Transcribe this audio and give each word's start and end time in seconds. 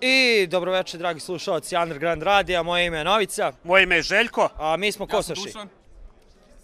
I 0.00 0.46
dobroveče, 0.46 0.98
dragi 0.98 1.20
slušalci 1.20 1.76
Underground 1.76 2.22
Radija, 2.22 2.62
moje 2.62 2.86
ime 2.86 2.98
je 2.98 3.04
Novica, 3.04 3.52
Moje 3.64 3.82
ime 3.82 3.96
je 3.96 4.02
Željko. 4.02 4.48
a 4.56 4.76
mi 4.76 4.92
smo 4.92 5.06
Kosoši. 5.06 5.42
Dušan. 5.42 5.68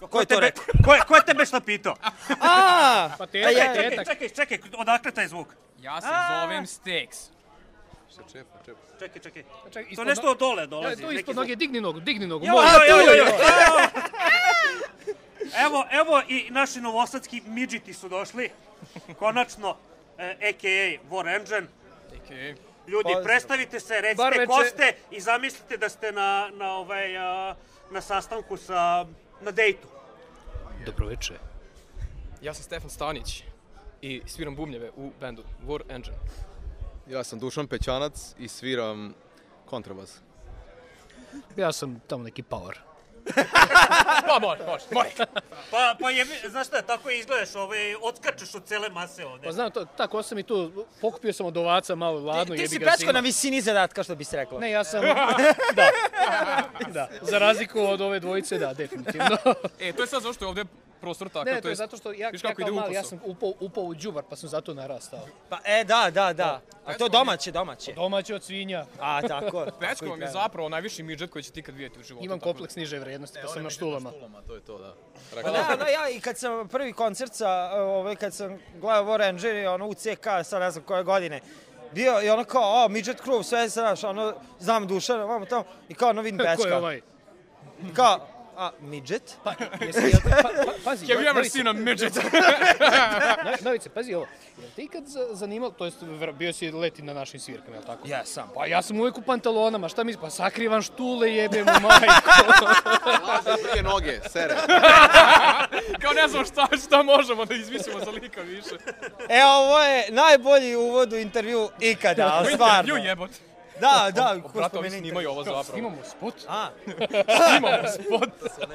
Ko 0.01 0.21
je 0.21 0.27
to 0.27 0.41
rekao? 0.41 0.65
ko, 0.85 0.95
je, 0.95 1.01
ko 1.01 1.17
je 1.17 1.25
tebe 1.25 1.47
šta 1.47 1.61
pitao? 1.61 1.95
A, 2.41 3.11
Pa 3.19 3.27
teta, 3.27 3.51
ja- 3.51 3.75
teta. 3.75 4.05
Čekaj, 4.05 4.29
čekaj, 4.29 4.59
odakle 4.79 5.11
taj 5.11 5.29
zvuk? 5.29 5.49
Ja 5.81 6.01
se 6.01 6.07
A. 6.11 6.41
zovem 6.43 6.67
Steaks. 6.67 7.19
Čekaj, 8.99 9.23
čekaj. 9.23 9.43
Čekaj, 9.73 9.95
To 9.95 10.05
nešto 10.05 10.31
od 10.31 10.39
dole 10.39 10.63
Ja, 10.63 10.67
dolazi. 10.67 10.97
to 10.97 11.03
neki 11.09 11.21
ispod 11.21 11.37
noge, 11.37 11.57
digni 11.57 11.81
nogu, 11.81 12.01
digni 12.01 12.27
nogu. 12.27 12.47
Jo, 12.47 12.53
jo, 12.89 12.97
jo, 12.99 13.13
jo. 13.15 13.27
Evo, 15.67 15.85
evo 15.93 16.23
i 16.29 16.47
naši 16.51 16.81
novosadski 16.81 17.43
midžiti 17.47 17.95
su 17.95 18.09
došli. 18.09 18.51
Konačno, 19.19 19.77
e, 20.19 20.37
a.k.a. 20.43 20.99
War 21.11 21.37
Engine. 21.37 21.67
A.k.a. 22.15 22.74
Ljudi, 22.87 23.03
Pozdrav. 23.05 23.25
predstavite 23.25 23.81
se, 23.81 24.01
recite 24.01 24.23
veče- 24.31 24.47
ko 24.47 24.65
ste 24.65 24.95
i 25.11 25.21
zamislite 25.21 25.77
da 25.77 25.89
ste 25.89 26.13
na, 26.13 26.51
na, 26.53 26.73
ovaj, 26.73 27.17
a, 27.17 27.55
na 27.91 28.01
sastanku 28.01 28.57
sa, 28.57 29.07
na 29.41 29.51
dejtu. 29.51 29.89
Dobroveče. 30.87 31.35
Ja 32.43 32.55
sam 32.55 32.63
Stefan 32.63 32.91
Stanić 32.91 33.43
i 34.03 34.23
sviram 34.27 34.57
bubnjeve 34.57 34.91
u 34.97 35.11
bendu 35.21 35.43
War 35.67 35.81
Engine. 35.89 36.17
Ja 37.09 37.25
sam 37.25 37.39
Dušan 37.39 37.67
Pećanac 37.67 38.35
i 38.39 38.49
sviram 38.49 39.15
kontrabas. 39.67 40.21
Ja 41.57 41.73
sam 41.73 42.01
tamo 42.07 42.23
neki 42.25 42.43
power. 42.43 42.79
Pa 44.29 44.39
može, 44.41 44.63
može, 44.67 44.85
može. 44.93 45.15
Pa, 45.71 45.97
pa 46.01 46.11
je, 46.11 46.27
znaš 46.49 46.67
šta, 46.67 46.83
tako 46.83 47.11
izgledaš, 47.11 47.55
ovaj, 47.55 47.95
odskačeš 48.03 48.55
od 48.55 48.65
cele 48.65 48.89
mase 48.89 49.27
ovde. 49.27 49.47
Pa 49.47 49.53
znam, 49.53 49.71
to, 49.71 49.85
tako 49.85 50.23
sam 50.23 50.39
i 50.39 50.43
tu, 50.43 50.87
pokupio 51.01 51.33
sam 51.33 51.47
od 51.47 51.57
ovaca 51.57 51.95
malo 51.95 52.21
ladno, 52.21 52.55
ti 52.55 52.61
jebi 52.61 52.69
si 52.69 52.79
zima. 52.99 53.13
na 53.13 53.21
visini 53.21 53.61
zadatka, 53.61 54.03
što 54.03 54.15
bi 54.15 54.25
se 54.25 54.37
reklo. 54.37 54.59
Ne, 54.59 54.71
ja 54.71 54.85
sam, 54.85 55.01
da, 55.77 55.91
da, 56.89 57.09
za 57.23 57.39
razliku 57.39 57.81
od 57.81 58.01
ove 58.01 58.21
dvojice, 58.21 58.59
da, 58.59 58.75
definitivno. 58.75 59.37
E, 59.81 59.93
to 59.93 60.03
je 60.03 60.07
sad 60.07 60.23
zašto 60.23 60.45
je 60.45 60.49
ovde 60.49 60.65
prostor 61.05 61.29
takav. 61.29 61.55
Ne, 61.55 61.61
to 61.61 61.69
je 61.69 61.75
zato 61.75 61.97
što 61.97 62.13
ja, 62.13 62.31
ja 62.45 62.55
kao 62.55 62.75
mali, 62.75 62.95
ja 62.95 63.03
sam 63.03 63.21
upao, 63.25 63.53
upao 63.61 63.85
u 63.85 63.95
džuvar, 63.95 64.25
pa 64.31 64.37
sam 64.37 64.49
zato 64.49 64.75
narastao. 64.75 65.21
Pa, 65.49 65.59
e, 65.65 65.85
da, 65.85 66.11
da, 66.11 66.33
da. 66.33 66.61
A 66.85 66.95
to 66.95 67.09
domaće, 67.09 67.53
domaće. 67.53 67.93
Domaće 67.93 68.35
od 68.35 68.43
svinja, 68.45 68.87
A, 69.01 69.23
tako. 69.29 69.67
Pečko 69.81 70.05
i 70.05 70.09
vam 70.09 70.23
je 70.23 70.31
zapravo 70.41 70.69
najviši 70.69 71.03
midžet 71.03 71.31
koji 71.31 71.43
će 71.43 71.51
ti 71.51 71.63
kad 71.63 71.75
vidjeti 71.75 72.01
u 72.01 72.03
životu. 72.03 72.25
imam 72.25 72.39
da- 72.39 72.45
kompleks 72.45 72.77
niže 72.77 72.99
vrednosti, 72.99 73.39
pa 73.43 73.49
sam 73.49 73.63
na 73.63 73.71
štulama. 73.71 74.11
Štulama, 74.11 74.43
to 74.43 74.55
je 74.55 74.61
to, 74.61 74.79
da. 74.79 74.95
Pa 75.35 75.51
da, 75.51 75.77
da, 75.77 75.87
ja 75.87 76.09
i 76.09 76.21
kad 76.21 76.39
sam 76.39 76.69
prvi 76.69 76.93
koncert 76.93 77.35
sa, 77.35 77.71
ovaj, 77.75 78.17
kad 78.17 78.35
sam 78.35 78.59
gledao 78.81 79.05
War 79.05 79.29
Engine, 79.29 79.69
ono 79.69 79.87
u 79.87 79.95
CK, 79.95 80.27
sad 80.45 80.61
ne 80.61 80.71
znam 80.71 80.85
koje 80.85 81.05
godine, 81.05 81.41
bio 81.93 82.23
i 82.23 82.31
ono 82.31 82.45
kao, 82.45 82.85
o, 82.85 82.89
Midget 82.89 83.23
Crew, 83.25 83.43
sve 83.43 83.69
se, 83.71 83.81
znaš, 83.81 84.05
ono, 84.05 84.35
znam 84.61 84.87
Dušana, 84.87 85.25
vamo 85.25 85.47
tamo, 85.47 85.65
i 85.89 85.95
kao, 85.95 86.11
ono 86.11 86.23
vidim 86.23 86.39
Ko 86.39 86.45
je 86.45 86.57
Pečka. 86.57 86.79
ovaj? 86.79 87.01
I 87.91 87.95
kao, 87.95 88.29
a, 88.57 88.71
Midget? 88.81 89.37
Pa, 89.45 89.55
jesi, 89.81 90.01
jel, 90.01 90.21
pa, 90.23 90.43
pa, 90.43 90.73
pazi, 90.85 91.07
Have 91.07 91.23
you 91.23 91.31
ever 91.31 91.45
seen 91.45 91.67
a 91.67 91.73
midget? 91.73 92.15
No- 92.15 93.53
Novice, 93.63 93.91
pazi 93.91 94.15
ovo. 94.15 94.27
Jel 94.59 94.71
ti 94.71 94.89
kad 94.89 95.07
za- 95.07 95.29
zanimalo, 95.33 95.73
to 95.73 95.85
jest 95.85 95.97
bio 96.35 96.53
si 96.53 96.71
leti 96.71 97.03
na 97.03 97.13
našim 97.15 97.41
svirkama, 97.41 97.77
jel 97.77 97.85
tako? 97.85 98.09
Ja 98.09 98.25
sam. 98.25 98.51
Pa 98.55 98.67
ja 98.67 98.83
sam 98.83 99.01
uvijek 99.01 99.19
u 99.19 99.23
pantalonama, 99.23 99.89
šta 99.89 100.05
mi, 100.05 100.17
pa 100.17 100.31
sakrivam 100.31 100.83
štule, 100.83 101.31
jebem 101.31 101.67
u 101.69 101.81
majku. 101.81 102.31
Prije 103.63 103.83
noge, 103.85 104.21
sere. 104.27 104.55
Kao 106.03 106.13
ne 106.13 106.29
znam 106.29 106.45
šta, 106.45 106.67
šta 106.79 107.03
možemo 107.03 107.45
da 107.45 107.55
izmislimo 107.55 108.01
za 108.01 108.11
lika 108.13 108.41
više. 108.41 108.75
E, 109.29 109.45
ovo 109.47 109.79
je 109.79 110.07
najbolji 110.11 110.77
uvod 110.77 111.13
u 111.13 111.17
intervju 111.17 111.71
ikada, 111.81 112.31
ali 112.33 112.53
stvarno. 112.55 112.95
Ju 112.97 113.05
jebot. 113.05 113.31
Da, 113.81 114.11
da, 114.11 114.43
ko 114.43 114.49
Brate, 114.49 114.79
ovi 114.79 114.91
snimaju 114.91 115.31
ovo 115.31 115.45
zapravo. 115.45 115.79
Imamo 115.79 115.97
spot. 116.05 116.35
A, 116.49 116.69
Snimamo 117.49 117.89
spot. 117.89 118.31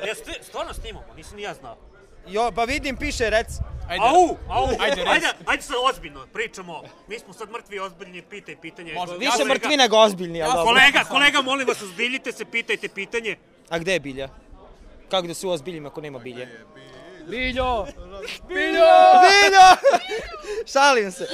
Jeste, 0.06 0.31
stvarno 0.41 0.73
snimamo, 0.73 1.06
nisam 1.16 1.36
ni 1.36 1.41
ja 1.41 1.53
znao. 1.53 1.78
jo, 2.28 2.51
pa 2.51 2.63
vidim, 2.63 2.97
piše, 2.97 3.29
rec. 3.29 3.47
Ajde. 3.90 4.06
Au, 4.06 4.38
au, 4.50 4.66
Ajde, 4.66 4.78
ajde, 4.79 4.96
reci. 4.96 5.09
ajde, 5.09 5.28
ajde 5.46 5.62
sad 5.63 5.75
ozbiljno, 5.85 6.28
pričamo. 6.34 6.81
Mi 7.07 7.19
smo 7.19 7.34
sad 7.34 7.51
mrtvi 7.51 7.75
i 7.75 7.79
ozbiljni, 7.79 8.22
pitaj 8.22 8.56
pitanje. 8.56 8.94
Može, 8.94 9.13
Kolega- 9.13 9.19
Više 9.31 9.46
mrtvi 9.46 9.78
nego 9.78 9.97
ozbiljni, 9.97 10.41
ali 10.41 10.53
dobro. 10.53 10.66
Kolega, 10.66 11.03
kolega, 11.03 11.41
molim 11.41 11.68
vas, 11.68 11.81
ozbiljite 11.81 12.31
se, 12.31 12.46
pitajte 12.46 12.88
pitanje. 12.90 13.38
A 13.69 13.78
gde 13.79 13.94
je 13.94 14.00
bilja? 14.00 14.29
Kako 15.09 15.28
da 15.28 15.34
se 15.34 15.47
uozbiljim 15.47 15.85
ako 15.85 16.02
nema 16.02 16.19
bilje? 16.19 16.66
Biljo! 17.28 17.85
Bilja! 18.47 19.78
Šalim 20.73 21.12
se. 21.12 21.28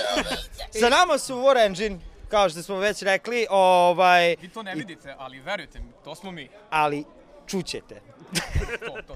Sa 0.72 0.90
nama 0.90 1.18
su 1.18 1.36
War 1.36 1.66
Engine, 1.66 2.00
kao 2.30 2.50
što 2.50 2.62
smo 2.62 2.78
već 2.78 3.02
rekli, 3.02 3.48
ovaj, 3.50 4.36
Vi 4.42 4.50
to 4.50 4.64
ne 4.64 4.76
vidite, 4.76 5.16
ali 5.18 5.40
verujte 5.40 5.80
mi, 5.80 5.92
to 6.04 6.16
smo 6.16 6.32
mi. 6.32 6.50
ali 6.70 7.04
čućete. 7.48 8.02
To, 8.80 8.86
to, 8.86 9.02
to, 9.02 9.02
to. 9.08 9.16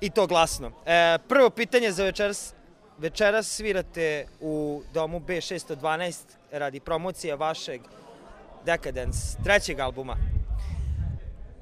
I 0.00 0.10
to 0.10 0.26
glasno. 0.26 0.70
E, 0.86 1.18
prvo 1.28 1.50
pitanje 1.50 1.92
za 1.92 2.04
večeras. 2.04 2.54
Večeras 2.98 3.46
svirate 3.46 4.26
u 4.40 4.82
domu 4.92 5.20
B612 5.20 6.20
radi 6.52 6.80
promocije 6.80 7.36
vašeg 7.36 7.80
Decadence, 8.64 9.18
trećeg 9.44 9.80
albuma. 9.80 10.16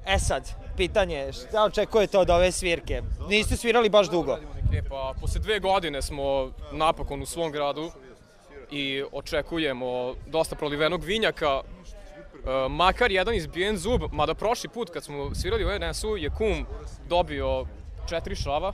E 0.05 0.19
sad, 0.19 0.49
pitanje 0.77 1.15
je, 1.15 1.33
šta 1.33 1.63
očekujete 1.63 2.17
od 2.17 2.29
ove 2.29 2.51
svirke? 2.51 3.01
Niste 3.29 3.57
svirali 3.57 3.89
baš 3.89 4.09
dugo. 4.09 4.37
E 4.73 4.81
pa, 4.89 5.13
posle 5.21 5.41
dve 5.41 5.59
godine 5.59 6.01
smo 6.01 6.51
napokon 6.71 7.21
u 7.21 7.25
svom 7.25 7.51
gradu 7.51 7.91
i 8.71 9.03
očekujemo 9.11 10.15
dosta 10.27 10.55
prolivenog 10.55 11.03
vinjaka, 11.03 11.61
e, 11.61 12.69
makar 12.69 13.11
jedan 13.11 13.35
izbijen 13.35 13.77
zub, 13.77 14.01
mada 14.11 14.33
prošli 14.33 14.69
put 14.69 14.89
kad 14.89 15.03
smo 15.03 15.35
svirali 15.35 15.65
u 15.65 15.79
NS-u 15.79 16.17
je 16.17 16.29
kum 16.29 16.65
dobio 17.09 17.65
četiri 18.09 18.35
šava. 18.35 18.73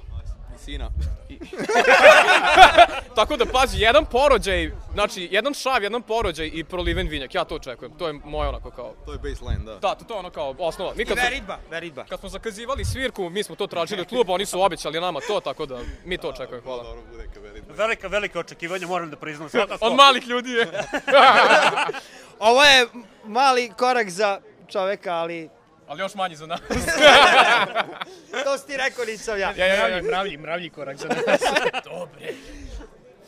I 0.56 0.58
sina. 0.66 0.90
Tako 3.16 3.38
da 3.38 3.46
pazi, 3.46 3.80
jedan 3.82 4.06
porođaj, 4.06 4.72
znači 4.94 5.28
jedan 5.32 5.54
šav, 5.54 5.84
jedan 5.84 6.02
porođaj 6.02 6.50
i 6.54 6.64
proliven 6.64 7.08
vinjak, 7.08 7.36
ja 7.36 7.44
to 7.44 7.56
očekujem. 7.56 7.92
To 7.98 8.08
je 8.08 8.14
moje 8.14 8.50
onako 8.50 8.72
kao, 8.72 8.94
To 9.06 9.12
je 9.12 9.18
baseline, 9.18 9.66
da. 9.66 9.76
da, 9.76 9.96
to, 9.96 10.06
to 10.06 10.14
je 10.14 10.20
ono 10.20 10.30
kao 10.30 10.56
osnova. 10.60 10.94
Mi 10.96 11.06
kad 11.06 11.18
smo, 11.18 11.24
Veridba, 11.24 11.58
veridba. 11.72 12.06
kad 12.10 12.20
smo 12.20 12.30
zakazivali 12.30 12.86
svirku, 12.86 13.30
mi 13.30 13.44
smo 13.44 13.56
to 13.56 13.68
tražili 13.68 14.02
od 14.02 14.08
kluba, 14.08 14.34
oni 14.34 14.46
su 14.46 14.62
obećali 14.62 15.00
nama 15.00 15.20
to, 15.28 15.40
tako 15.40 15.66
da 15.66 15.80
mi 16.06 16.18
to 16.18 16.30
očekujemo, 16.30 16.64
hvala. 16.64 16.84
Dobro 16.84 17.02
bude 17.12 17.28
kad 17.34 17.44
verit. 17.44 17.64
Velika, 17.70 18.08
velika 18.08 18.40
očekivanja, 18.40 18.88
moram 18.88 19.10
da 19.10 19.18
priznam. 19.18 19.50
Svakako. 19.50 19.86
Od 19.86 19.96
malih 19.96 20.28
ljudi 20.28 20.52
je. 20.52 20.68
Ovo 22.40 22.64
je 22.64 22.88
mali 23.26 23.72
korak 23.78 24.10
za 24.10 24.40
čoveka, 24.68 25.14
ali 25.14 25.50
Ali 25.88 26.02
još 26.02 26.16
manji 26.16 26.36
za 26.36 26.46
nas. 26.46 26.60
to 28.46 28.58
si 28.58 28.68
ti 28.68 28.78
rekao, 28.78 29.06
nisam 29.06 29.40
ja. 29.40 29.54
Ja, 29.58 29.66
ja, 29.66 29.76
ja, 29.76 29.88
Mravlji, 29.88 30.08
mravlji, 30.08 30.38
mravlji 30.38 30.70
korak 30.70 30.98
za 30.98 31.08
nas. 31.08 31.20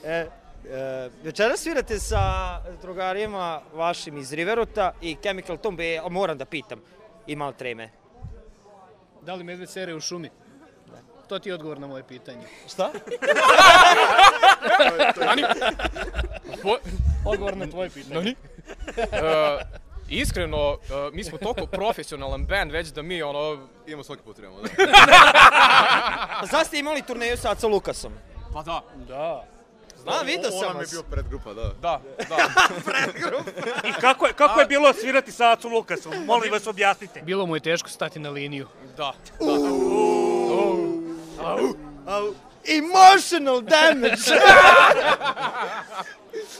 E, 0.05 0.09
e, 0.13 1.09
večeras 1.23 1.59
svirate 1.59 1.99
sa 1.99 2.21
drugarima 2.81 3.61
vašim 3.73 4.17
iz 4.17 4.33
Riveruta 4.33 4.91
i 5.01 5.17
Chemical 5.21 5.57
Tomb, 5.57 5.79
e, 5.79 5.99
a 6.03 6.09
moram 6.09 6.37
da 6.37 6.45
pitam, 6.45 6.81
ima 7.27 7.47
li 7.47 7.53
treme? 7.57 7.89
Da 9.21 9.33
li 9.33 9.43
medved 9.43 9.69
sere 9.69 9.95
u 9.95 9.99
šumi? 9.99 10.29
To 11.27 11.39
ti 11.39 11.49
je 11.49 11.55
odgovor 11.55 11.79
na 11.79 11.87
moje 11.87 12.03
pitanje. 12.03 12.41
Šta? 12.67 12.91
Ani... 15.27 15.43
Po... 16.63 16.77
Odgovor 17.25 17.57
na 17.57 17.67
tvoje 17.67 17.89
pitanje. 17.89 18.15
Nani? 18.15 18.35
Uh, 18.97 19.86
iskreno, 20.09 20.71
uh, 20.71 20.77
mi 21.13 21.23
smo 21.23 21.37
toliko 21.37 21.65
profesionalan 21.65 22.45
band 22.45 22.71
već 22.71 22.87
da 22.87 23.01
mi 23.01 23.21
ono... 23.21 23.67
Imamo 23.87 24.03
svaki 24.03 24.21
put 24.23 24.35
trebamo, 24.35 24.59
da. 24.61 24.67
Zna 26.49 26.63
ste 26.63 26.79
imali 26.79 27.01
turneju 27.01 27.37
sa 27.37 27.51
Aco 27.51 27.67
Lukasom? 27.67 28.13
Pa 28.53 28.63
da, 28.63 28.81
Da. 29.07 29.43
A, 30.07 30.21
vidio 30.21 30.49
Ona 30.49 30.59
sam 30.59 30.67
mi 30.69 30.75
je 30.75 30.79
vas. 30.79 30.91
bio 30.91 31.03
predgrupa, 31.03 31.53
da. 31.53 31.71
da, 31.81 32.01
da. 32.29 32.37
I 33.89 33.93
kako 34.01 34.27
je, 34.27 34.33
kako 34.33 34.59
je 34.59 34.65
bilo 34.65 34.93
svirati 34.93 35.31
sa 35.31 35.51
Acom 35.51 35.73
Lukasom? 35.73 36.25
Molim 36.25 36.51
vas, 36.51 36.67
objasnite. 36.67 37.21
Bilo 37.21 37.45
mu 37.45 37.55
je 37.55 37.59
teško 37.59 37.89
stati 37.89 38.19
na 38.19 38.29
liniju. 38.29 38.67
da. 38.97 39.13
Au, 42.05 42.33
Emotional 42.67 43.61
damage! 43.61 44.31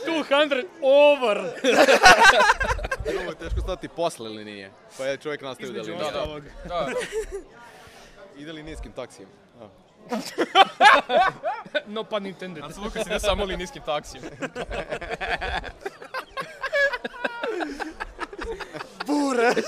200 0.05 0.65
over! 0.81 1.37
Bilo 3.67 3.75
mu 3.75 3.81
je 3.81 3.85
teško 3.85 3.87
stati 3.87 3.87
posle 3.87 4.29
linije. 4.29 4.71
Pa 4.97 5.05
je 5.05 5.17
čovjek 5.17 5.41
nastavio 5.41 5.73
da 5.73 5.81
linija. 5.81 6.11
Da, 6.11 6.25
da. 6.63 6.85
da. 6.85 6.91
Ide 8.37 8.51
linijskim 8.51 8.91
taksijem. 8.91 9.29
Da. 9.59 9.69
No 11.85 12.03
pun 12.03 12.25
intended. 12.25 12.63
Anca 12.63 12.81
Lukas 12.81 13.07
ide 13.07 13.19
samo 13.19 13.45
linijskim 13.45 13.81
taksijem. 13.85 14.23
Bura! 19.05 19.53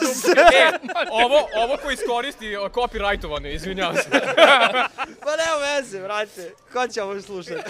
E, 0.54 0.72
ovo, 1.12 1.48
ovo 1.56 1.78
ko 1.78 1.92
iskoristi 1.92 2.56
copyrightovano, 2.56 3.48
izvinjavam 3.48 3.96
se. 3.96 4.10
Pa 5.22 5.36
nema 5.36 5.58
veze, 5.62 6.00
brate. 6.00 6.54
Ko 6.74 6.88
će 6.88 7.04
ovo 7.04 7.22
slušati? 7.22 7.62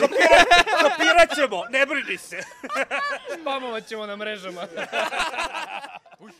Kapirat 0.81 1.35
ćemo, 1.35 1.63
ne 1.69 1.85
brini 1.85 2.17
se. 2.17 2.43
Spamovat 3.41 3.87
ćemo 3.87 4.05
na 4.05 4.15
mrežama. 4.15 4.61
Ui. 6.21 6.31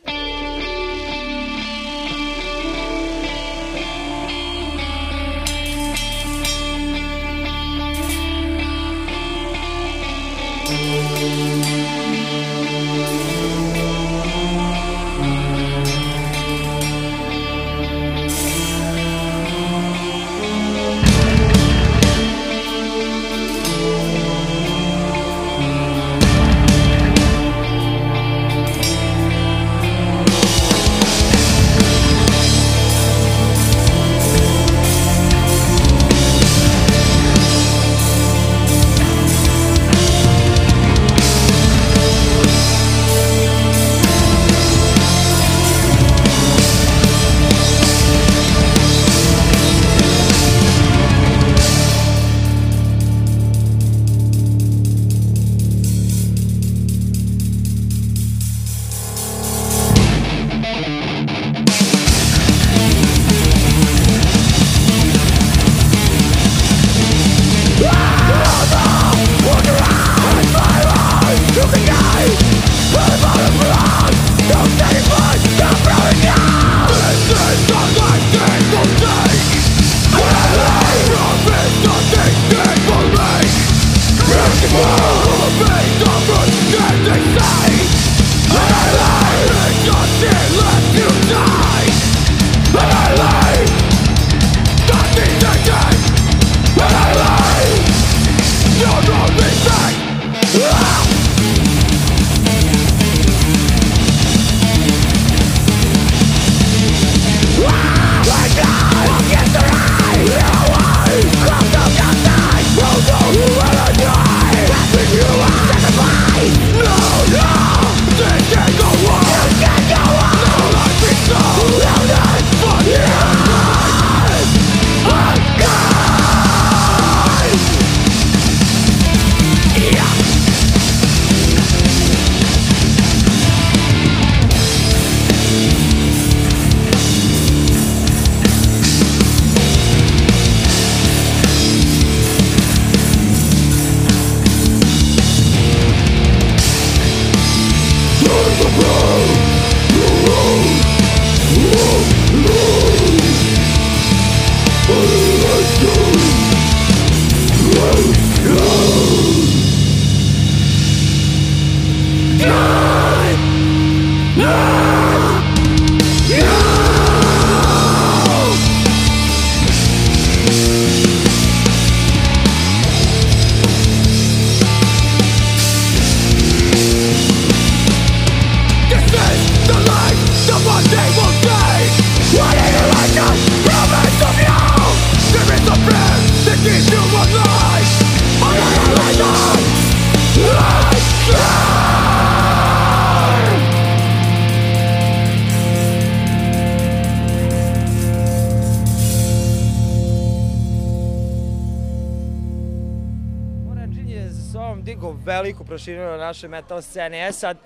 Digao 205.40 205.44
veliku 205.44 205.66
proširinu 205.66 206.06
na 206.06 206.18
naše 206.18 206.48
metal 206.48 206.82
scene. 206.82 207.28
E 207.28 207.32
sad, 207.32 207.58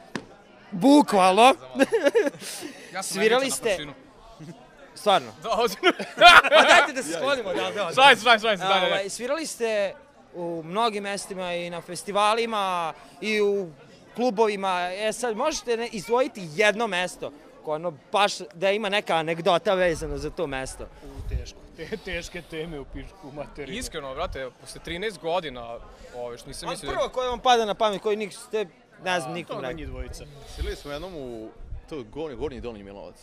bukvalno, 0.71 1.53
Ja 2.93 3.03
sam 3.03 3.17
Svirali 3.17 3.51
ste- 3.51 3.77
stvarno. 4.95 5.31
Da, 5.43 5.49
ozbiljno. 5.49 5.93
Pa 6.49 6.63
dajte 6.63 6.93
da 6.93 7.03
se 7.03 7.13
sklonimo, 7.13 7.53
da, 7.53 7.71
da. 7.71 7.91
Šajs, 7.95 8.23
šajs, 8.23 8.41
šajs, 8.41 8.59
da, 8.59 8.67
da, 8.67 8.79
da. 8.79 8.85
Ovaj, 8.85 9.09
svirali 9.09 9.45
ste 9.45 9.93
u 10.33 10.61
mnogim 10.65 11.03
mestima 11.03 11.53
i 11.53 11.69
na 11.69 11.81
festivalima 11.81 12.93
i 13.21 13.41
u 13.41 13.69
klubovima. 14.15 14.89
E 14.93 15.13
sad, 15.13 15.37
možete 15.37 15.89
izdvojiti 15.91 16.49
jedno 16.55 16.87
mesto 16.87 17.31
koje 17.65 17.75
ono 17.75 17.93
baš 18.11 18.33
da 18.53 18.71
ima 18.71 18.89
neka 18.89 19.15
anegdota 19.15 19.73
vezana 19.73 20.17
za 20.17 20.29
to 20.29 20.47
mesto. 20.47 20.83
U, 20.83 21.29
teško. 21.29 21.62
Te, 21.75 21.97
teške 22.05 22.41
teme 22.41 22.79
u 22.79 22.85
pičku 22.85 23.31
materiju. 23.31 23.77
Iskreno, 23.77 24.13
brate, 24.13 24.49
posle 24.61 24.81
13 24.85 25.19
godina, 25.19 25.77
ove, 26.15 26.37
što 26.37 26.47
nisam 26.47 26.69
mislio... 26.69 26.91
prvo 26.91 27.09
koje 27.09 27.29
vam 27.29 27.39
pada 27.39 27.65
na 27.65 27.73
pamet, 27.73 28.01
koji 28.01 28.17
nik 28.17 28.33
ste, 28.33 28.65
ne 29.03 29.19
znam, 29.19 29.31
To 29.31 29.35
nikom 29.35 29.55
na 29.55 29.61
rekao. 29.61 29.77
njih 29.77 29.87
dvojica. 29.87 30.25
Svirali 30.55 30.75
smo 30.75 30.91
jednom 30.91 31.15
u... 31.15 31.49
To 31.89 31.95
je 31.95 32.03
gornji, 32.03 32.37
gornji 32.37 32.61
dolni 32.61 32.83
Milovac. 32.83 33.15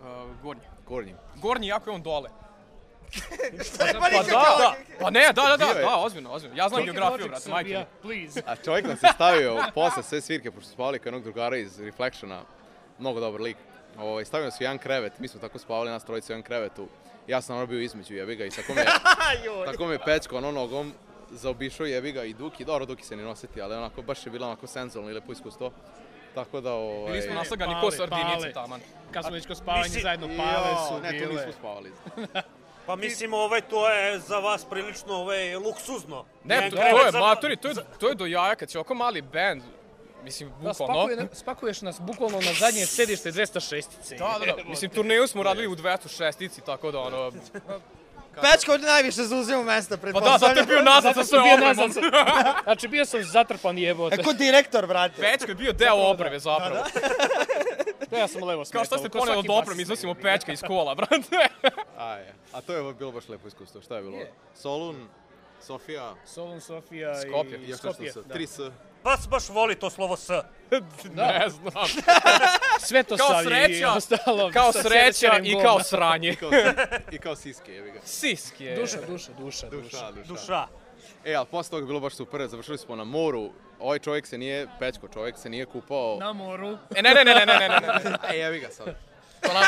Uh, 0.00 0.06
gornji. 0.42 0.62
Gornji. 0.86 1.14
Gornji, 1.36 1.66
jako 1.66 1.90
je 1.90 1.94
on 1.94 2.02
dole. 2.02 2.30
Pa 3.78 3.84
Pa 4.00 4.08
da, 4.10 4.56
da. 4.58 4.74
Pa 5.00 5.10
ne, 5.10 5.20
da, 5.34 5.42
da, 5.42 5.56
da, 5.56 5.64
je. 5.64 5.84
da, 5.84 5.96
ozbiljno, 5.96 6.30
ozbiljno. 6.30 6.56
Ja 6.56 6.68
znam 6.68 6.84
geografiju, 6.84 7.28
brate, 7.28 7.50
majke. 7.50 7.84
Please. 8.02 8.42
A 8.46 8.56
čovjek 8.56 8.86
nam 8.86 8.96
se 8.96 9.06
stavio 9.14 9.64
posle 9.74 10.02
sve 10.02 10.20
svirke, 10.20 10.50
pošto 10.50 10.70
spavali 10.70 10.98
kao 10.98 11.08
jednog 11.08 11.22
drugara 11.22 11.56
iz 11.56 11.80
Reflectiona, 11.80 12.42
mnogo 12.98 13.20
dobar 13.20 13.40
lik. 13.40 13.56
Ovaj, 13.98 14.24
stavio 14.24 14.44
nas 14.44 14.60
u 14.60 14.62
jedan 14.62 14.78
krevet, 14.78 15.18
mi 15.18 15.28
smo 15.28 15.40
tako 15.40 15.58
spavali 15.58 15.90
nas 15.90 16.04
trojica 16.04 16.32
u 16.32 16.34
jedan 16.34 16.42
krevetu. 16.42 16.88
Ja 17.28 17.40
sam 17.40 17.56
ono 17.56 17.66
bio 17.66 17.80
između 17.80 18.14
jebiga 18.14 18.44
i 18.44 18.50
tako 18.50 18.74
me, 18.74 18.84
tako 19.66 19.86
me 19.92 19.98
pečko 20.04 20.36
ono 20.36 20.52
nogom 20.52 20.92
zaobišao 21.30 21.86
jebiga 21.86 22.24
i 22.24 22.32
Duki, 22.32 22.64
dobro 22.64 22.86
Duki 22.86 23.04
se 23.04 23.16
ni 23.16 23.22
nositi, 23.22 23.62
ali 23.62 23.74
onako 23.74 24.02
baš 24.02 24.26
je 24.26 24.30
bilo 24.32 24.46
onako 24.46 24.66
senzualno 24.66 25.10
i 25.10 25.14
lepo 25.14 25.32
iskustvo. 25.32 25.72
Tako 26.34 26.60
da 26.60 26.72
ovaj... 26.72 27.12
Bili 27.12 27.22
smo 27.22 27.34
naslagani 27.34 27.72
Pale, 27.72 27.84
ko 27.84 27.90
sardinice 27.90 28.52
taman. 28.52 28.80
Kad 29.10 29.24
smo 29.24 29.34
već 29.34 29.46
kod 29.46 29.56
spavanja 29.56 29.82
Mislim- 29.84 30.02
zajedno 30.02 30.26
pale 30.36 30.76
su 30.88 31.00
ne, 31.02 31.18
tu 31.18 31.28
bile. 31.28 31.34
nismo 31.34 31.52
spavali. 31.52 31.92
Pa 32.86 32.96
mislim, 32.96 33.34
ovaj, 33.34 33.60
to 33.60 33.90
je 33.90 34.18
za 34.18 34.38
vas 34.38 34.64
prilično 34.64 35.14
ovaj, 35.14 35.56
luksuzno. 35.56 36.24
Ne, 36.44 36.70
to, 36.70 36.76
to 36.76 37.04
je, 37.04 37.12
za- 37.12 37.20
matori, 37.20 37.56
to 37.56 37.68
je, 37.68 37.74
to 38.00 38.08
je 38.08 38.14
do 38.14 38.26
jaja 38.26 38.54
kad 38.54 38.70
si 38.70 38.78
oko 38.78 38.94
mali 38.94 39.22
band, 39.22 39.62
mislim, 40.28 40.48
Da, 40.50 40.68
bukvalno. 40.68 40.94
spakuje, 40.94 41.28
spakuješ 41.32 41.80
nas 41.82 42.00
bukvalno 42.00 42.40
na 42.40 42.52
zadnje 42.54 42.86
sedište 42.86 43.32
206-ice. 43.32 44.16
Da, 44.16 44.36
da, 44.40 44.52
da. 44.54 44.64
Mislim, 44.64 44.90
turneju 44.90 45.26
smo 45.26 45.42
radili 45.42 45.66
u 45.66 45.76
206-ici, 45.76 46.60
tako 46.60 46.90
da, 46.90 46.98
ono... 47.00 47.32
Pečko 48.44 48.78
najviše 48.78 49.22
zauzima 49.22 49.62
mesta 49.64 49.96
pred 49.96 50.14
Pa 50.14 50.20
da, 50.20 50.38
zato 50.38 50.60
je 50.60 50.66
bio 50.66 50.82
nazad 50.82 51.14
sa 51.14 51.24
sve 51.24 51.38
opremom. 51.40 51.60
nazad. 51.60 52.02
Znači, 52.64 52.88
bio 52.88 53.04
sam 53.04 53.24
zatrpan 53.24 53.78
jebote. 53.78 54.14
E, 54.14 54.22
ko 54.22 54.32
direktor, 54.32 54.86
brate. 54.86 55.22
Pečka 55.22 55.48
je 55.48 55.54
bio 55.54 55.72
deo 55.72 55.96
opreme, 55.96 56.38
zapravo. 56.38 56.84
Da, 58.10 58.18
ja 58.18 58.28
sam 58.28 58.44
levo 58.44 58.60
Kao 58.60 58.64
smetao. 58.64 58.84
što 58.84 58.98
ste 58.98 59.08
poneli 59.08 59.38
od 59.38 59.46
opreme, 59.50 59.82
iznosimo 59.82 60.14
pečka 60.14 60.52
iz 60.52 60.62
kola, 60.62 60.94
brate. 60.94 61.48
A, 61.98 62.12
je. 62.12 62.34
A 62.52 62.60
to 62.60 62.72
je 62.72 62.94
bilo 62.94 63.12
baš 63.12 63.28
lepo 63.28 63.48
iskustvo. 63.48 63.80
Šta 63.80 63.96
je 63.96 64.02
bilo? 64.02 64.18
Solun, 64.54 65.08
Sofija, 65.60 66.14
Solun, 66.24 66.60
Sofija 66.60 67.14
Skopje. 67.20 67.60
i 67.66 67.72
Skopje. 67.72 68.12
s. 68.12 68.14
da. 68.14 68.34
3 68.34 68.46
S. 68.46 68.60
Baš, 69.04 69.28
baš 69.28 69.48
voli 69.48 69.74
to 69.74 69.90
slovo 69.90 70.16
S. 70.16 70.30
Ne 71.14 71.44
znam. 71.48 71.72
Svetosavlje 72.88 73.34
Kao 73.34 73.42
sreća, 73.44 73.80
i 73.80 73.84
ostalo. 73.84 74.50
Kao 74.52 74.72
sreća 74.72 75.40
i 75.42 75.54
kao 75.62 75.82
sranje. 75.82 76.28
I 76.28 76.36
kao, 76.36 76.50
I 77.12 77.18
kao 77.18 77.36
siske, 77.36 77.74
jebi 77.74 77.90
ga. 77.90 78.00
Sisk 78.04 78.60
je. 78.60 78.76
Duša, 78.76 78.98
duša, 79.08 79.32
duša, 79.38 79.68
duša. 79.68 80.10
Duša, 80.12 80.22
duša. 80.28 80.66
E, 81.24 81.34
ali 81.34 81.46
posle 81.50 81.70
toga 81.70 81.82
je 81.82 81.86
bilo 81.86 82.00
baš 82.00 82.14
super, 82.14 82.46
završili 82.48 82.78
smo 82.78 82.96
na 82.96 83.04
moru. 83.04 83.50
Ovaj 83.80 83.98
čovjek 83.98 84.26
se 84.26 84.38
nije, 84.38 84.66
Pečko 84.78 85.08
čovjek 85.08 85.38
se 85.38 85.50
nije 85.50 85.66
kupao. 85.66 86.16
Na 86.20 86.32
moru. 86.32 86.78
E, 86.96 87.02
ne, 87.02 87.14
ne, 87.14 87.24
ne, 87.24 87.34
ne, 87.34 87.46
ne, 87.46 87.58
ne, 87.58 87.68
ne, 87.68 88.10
ne. 88.10 88.18
E, 88.32 88.36
jebi 88.38 88.58
ga 88.58 88.68
sad. 88.70 89.07
To, 89.40 89.52
nam, 89.52 89.62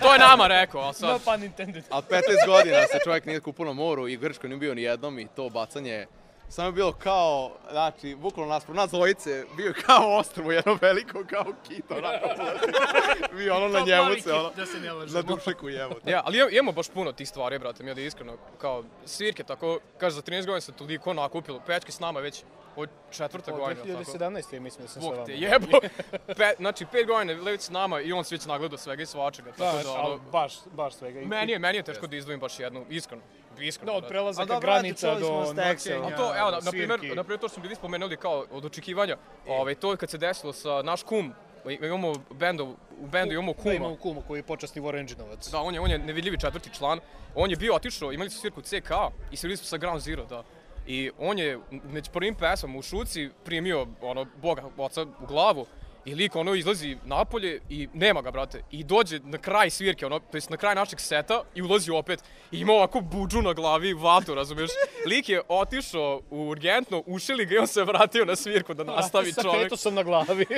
to 0.00 0.12
je 0.12 0.18
nama 0.18 0.46
rekao, 0.46 0.80
ali 0.80 0.94
No 1.00 1.18
sad... 1.18 1.24
pun 1.24 1.44
intended. 1.44 1.84
Ali 1.90 2.02
15 2.10 2.22
godina 2.46 2.82
se 2.82 2.98
čovjek 3.04 3.26
nije 3.26 3.40
kupao 3.40 3.66
na 3.66 3.72
moru 3.72 4.08
i 4.08 4.16
u 4.16 4.20
Grčkoj 4.20 4.48
nije 4.48 4.58
bio 4.58 4.74
ni 4.74 4.82
jednom 4.82 5.18
i 5.18 5.26
to 5.36 5.48
bacanje 5.48 6.06
samo 6.48 6.68
je 6.68 6.72
bilo 6.72 6.92
kao, 6.92 7.52
znači, 7.70 8.14
bukvalno 8.14 8.52
nas, 8.52 8.68
nas 8.68 8.90
dvojice, 8.90 9.44
bio 9.56 9.66
je 9.66 9.74
kao 9.76 10.16
ostrvo, 10.16 10.52
jedno 10.52 10.78
veliko, 10.80 11.24
kao 11.24 11.44
kito, 11.68 11.94
onako, 11.94 12.28
vi 13.36 13.50
ono 13.50 13.68
na 13.68 13.78
Kao 13.78 13.86
njemu 13.86 14.10
se, 14.10 14.16
kit, 14.16 14.26
ono, 14.28 14.50
da 14.50 14.66
se 14.66 14.80
ne 14.80 14.88
na 15.12 15.22
dušeku 15.24 15.68
jebote. 15.68 16.10
Ja, 16.10 16.22
ali 16.24 16.38
imamo- 16.52 16.72
baš 16.72 16.88
puno 16.88 17.12
tih 17.12 17.28
stvari, 17.28 17.58
brate, 17.58 17.82
mi 17.82 17.90
je 17.90 17.94
da 17.94 18.00
iskreno, 18.00 18.36
kao 18.58 18.84
svirke, 19.04 19.44
tako, 19.44 19.78
kaže, 19.98 20.14
za 20.14 20.22
13 20.22 20.36
godina 20.38 20.60
se 20.60 20.72
toliko 20.72 21.14
nakupilo, 21.14 21.60
pečke 21.60 21.92
s 21.92 22.00
nama 22.00 22.20
već 22.20 22.44
od 22.76 22.88
četvrta 23.10 23.52
Od 23.52 23.58
godina, 23.58 23.82
tako. 23.96 24.12
2017. 24.12 24.54
ja 24.54 24.60
mislim 24.60 24.82
da 24.82 24.88
sam 24.88 25.02
sa 25.02 25.08
Bog 25.08 25.12
vama. 25.12 25.26
te 25.26 25.32
jebo. 25.34 25.66
Pe, 26.38 26.52
znači, 26.56 26.86
pet 26.86 27.06
godina 27.06 27.42
već 27.42 27.60
s 27.60 27.70
nama 27.70 28.00
i 28.00 28.12
on 28.12 28.24
se 28.24 28.34
već 28.34 28.46
nagledao 28.46 28.78
svega 28.78 29.02
i 29.02 29.06
svačega, 29.06 29.50
Da, 29.50 29.56
tako 29.72 29.82
da, 29.84 29.90
ali 29.90 30.12
ono, 30.12 30.22
baš, 30.22 30.52
baš 30.66 30.94
svega. 30.94 31.20
I- 31.20 31.26
meni 31.26 31.52
je, 31.52 31.58
meni 31.58 31.78
je 31.78 31.82
teško 31.82 32.06
da 32.06 32.16
izdvojim 32.16 32.40
baš 32.40 32.60
jednu, 32.60 32.84
iskreno, 32.90 33.22
iskreno. 33.60 33.92
Da, 33.92 33.96
od 33.96 34.02
brate. 34.02 34.12
prelazaka 34.12 34.42
A 34.42 34.46
dobro, 34.46 34.72
granica 34.72 35.14
do 35.14 35.54
noćenja, 35.54 36.06
A 36.06 36.16
to, 36.16 36.38
evo, 36.38 36.50
na, 36.50 36.70
primjer, 36.70 36.90
na 36.90 37.22
primjer, 37.24 37.40
to 37.40 37.48
što 37.48 37.54
smo 37.54 37.62
bili 37.62 37.74
spomenuli 37.74 38.16
kao 38.16 38.44
od 38.50 38.64
očekivanja, 38.64 39.16
ovaj, 39.48 39.74
to 39.74 39.90
je 39.90 39.96
kad 39.96 40.10
se 40.10 40.18
desilo 40.18 40.52
sa 40.52 40.82
naš 40.82 41.02
kum, 41.02 41.32
imamo 41.68 42.12
bendu, 42.30 42.76
u 43.00 43.06
bendu 43.06 43.32
imamo 43.34 43.52
Da, 43.52 43.62
kuma. 43.62 43.74
imamo 43.74 43.96
kuma 43.96 44.20
koji 44.26 44.38
je 44.38 44.42
počasni 44.42 44.80
Vorenđinovac. 44.80 45.48
Da, 45.48 45.60
on 45.60 45.74
je, 45.74 45.80
on 45.80 45.90
je 45.90 45.98
nevidljivi 45.98 46.40
četvrti 46.40 46.70
član. 46.74 47.00
On 47.34 47.50
je 47.50 47.56
bio 47.56 47.74
otišao, 47.74 48.12
imali 48.12 48.30
su 48.30 48.38
svirku 48.40 48.62
CK 48.62 48.90
i 49.32 49.36
svirali 49.36 49.56
smo 49.56 49.66
sa 49.66 49.76
Ground 49.76 50.00
Zero, 50.00 50.24
da. 50.24 50.42
I 50.86 51.10
on 51.18 51.38
je 51.38 51.58
među 51.70 52.10
prvim 52.10 52.34
pesmom 52.34 52.76
u 52.76 52.82
Šuci 52.82 53.30
primio 53.44 53.86
ono, 54.00 54.26
Boga 54.42 54.62
oca 54.76 55.02
u 55.02 55.26
glavu 55.26 55.66
i 56.06 56.14
lik 56.14 56.36
ono 56.36 56.54
izlazi 56.54 56.96
napolje 57.04 57.60
i 57.68 57.88
nema 57.94 58.22
ga, 58.22 58.30
brate. 58.30 58.62
I 58.70 58.84
dođe 58.84 59.20
na 59.20 59.38
kraj 59.38 59.70
svirke, 59.70 60.06
ono, 60.06 60.18
to 60.20 60.36
jest 60.36 60.50
na 60.50 60.56
kraj 60.56 60.74
našeg 60.74 61.00
seta 61.00 61.42
i 61.54 61.62
ulazi 61.62 61.90
opet. 61.90 62.24
I 62.52 62.58
ima 62.58 62.72
ovako 62.72 63.00
budžu 63.00 63.42
na 63.42 63.52
glavi, 63.52 63.92
vatu, 63.94 64.34
razumiješ? 64.34 64.70
Lik 65.06 65.28
je 65.28 65.42
otišao 65.48 66.20
u 66.30 66.40
urgentno, 66.40 67.02
ušili 67.06 67.46
ga 67.46 67.54
i 67.54 67.58
on 67.58 67.66
se 67.66 67.84
vratio 67.84 68.24
na 68.24 68.36
svirku 68.36 68.74
da 68.74 68.84
nastavi 68.84 69.32
Sa 69.32 69.42
čovjek. 69.42 69.62
petosom 69.62 69.94
na 69.94 70.02
glavi. 70.02 70.46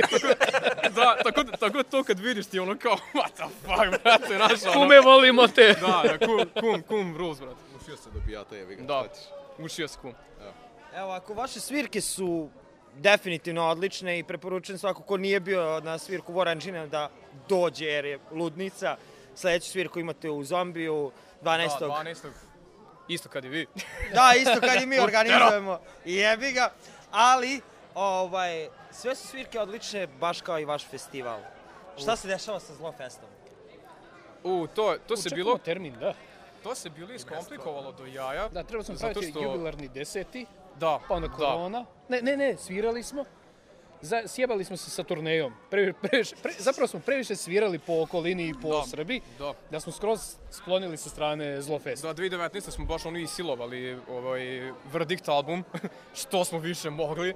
Da, 0.91 1.17
tako, 1.25 1.43
da- 1.43 1.53
tako 1.53 1.77
da 1.77 1.83
to 1.83 2.05
kad 2.05 2.19
vidiš 2.19 2.47
ti 2.47 2.59
ono 2.59 2.77
kao, 2.77 2.97
what 3.15 3.31
the 3.31 3.45
fuck, 3.63 4.03
brate, 4.03 4.37
znaš, 4.37 4.63
ono. 4.65 4.73
Kume, 4.75 5.01
volimo 5.01 5.47
te. 5.49 5.67
Da, 5.73 6.03
da, 6.05 6.27
kum, 6.27 6.39
kum, 6.61 6.83
kum 6.83 7.17
rules, 7.17 7.41
brate. 7.41 7.61
Ušio 7.77 7.97
se 7.97 8.11
do 8.11 8.21
pijata, 8.27 8.57
jebi 8.57 8.77
ga. 8.77 8.83
Da, 8.83 9.05
šta 9.05 9.15
ćeš? 9.15 9.25
ušio 9.59 9.89
se 9.89 9.99
kum. 10.03 10.13
Evo, 10.97 11.11
ako 11.11 11.35
vaše 11.35 11.61
svirke 11.61 12.01
su 12.01 12.49
definitivno 12.99 13.69
odlične 13.69 14.19
i 14.19 14.25
preporučujem 14.25 14.79
svako 14.79 15.03
ko 15.03 15.17
nije 15.17 15.41
bio 15.41 15.81
na 15.81 15.99
svirku 15.99 16.33
Voranđina 16.33 16.87
da 16.87 17.11
dođe 17.49 17.85
jer 17.87 18.05
je 18.05 18.19
ludnica. 18.31 18.97
Sledeću 19.35 19.71
svirku 19.71 20.01
imate 20.01 20.31
u 20.31 20.45
Zombiju 20.45 21.13
12. 21.43 21.81
Da, 21.81 21.87
12. 21.87 22.29
Isto 23.09 23.29
kad 23.29 23.45
i 23.45 23.49
vi. 23.49 23.67
Da, 24.15 24.33
isto 24.37 24.61
kad 24.61 24.83
i 24.83 24.87
mi 24.87 25.01
organizujemo. 25.01 25.79
Jebi 26.05 26.53
ga. 26.53 26.73
Ali, 27.11 27.61
ovaj, 27.95 28.69
sve 28.93 29.15
su 29.15 29.27
svirke 29.27 29.61
odlične, 29.61 30.07
baš 30.07 30.41
kao 30.41 30.59
i 30.59 30.65
vaš 30.65 30.87
festival. 30.87 31.41
Šta 31.99 32.17
se 32.17 32.29
dešava 32.29 32.61
sa 32.61 32.75
Zlofestom? 32.75 33.29
U, 34.45 34.67
to, 34.67 34.97
to 35.07 35.17
se 35.17 35.23
Čekamo 35.23 35.45
bilo, 35.45 35.59
termin, 35.59 35.95
da. 36.01 36.15
to 36.63 36.75
se 36.75 36.91
bilo 36.91 37.13
iskomplikovalo 37.13 37.93
do 37.93 38.07
jaja. 38.07 38.49
Da, 38.49 38.63
trebao 38.63 38.85
sam 38.85 38.97
praviti 38.97 39.31
što- 39.31 39.43
jubilarni 39.43 39.89
deseti, 39.89 40.47
Da, 40.81 40.99
pa 41.09 41.15
onda 41.15 41.29
da. 41.29 41.35
korona. 41.35 41.85
Ne, 42.09 42.23
ne, 42.23 42.37
ne, 42.37 42.57
svirali 42.57 43.03
smo. 43.03 43.25
Za, 44.01 44.23
sjebali 44.27 44.65
smo 44.65 44.77
se 44.77 44.91
sa 44.91 45.03
turnejom. 45.03 45.53
Pre, 45.71 45.93
previše, 46.03 46.37
pre, 46.43 46.53
zapravo 46.59 46.87
smo 46.89 47.01
previše 47.01 47.37
svirali 47.37 47.79
po 47.79 48.03
okolini 48.03 48.49
i 48.49 48.55
po 48.63 48.69
Da, 48.69 48.83
Srbiji, 48.87 49.21
Da. 49.39 49.55
da 49.71 49.81
smo 49.81 49.93
skroz 49.93 50.21
sklonili 50.51 50.97
sa 50.97 51.09
strane 51.09 51.63
Zlofesta. 51.63 52.13
Da, 52.13 52.23
2019. 52.23 52.71
smo 52.71 52.85
baš 52.85 53.07
ono 53.07 53.19
isilovali 53.19 53.99
ovaj, 54.11 54.73
verdikt 54.93 55.29
album, 55.29 55.65
što 56.21 56.45
smo 56.45 56.59
više 56.59 56.91
mogli. 56.91 57.35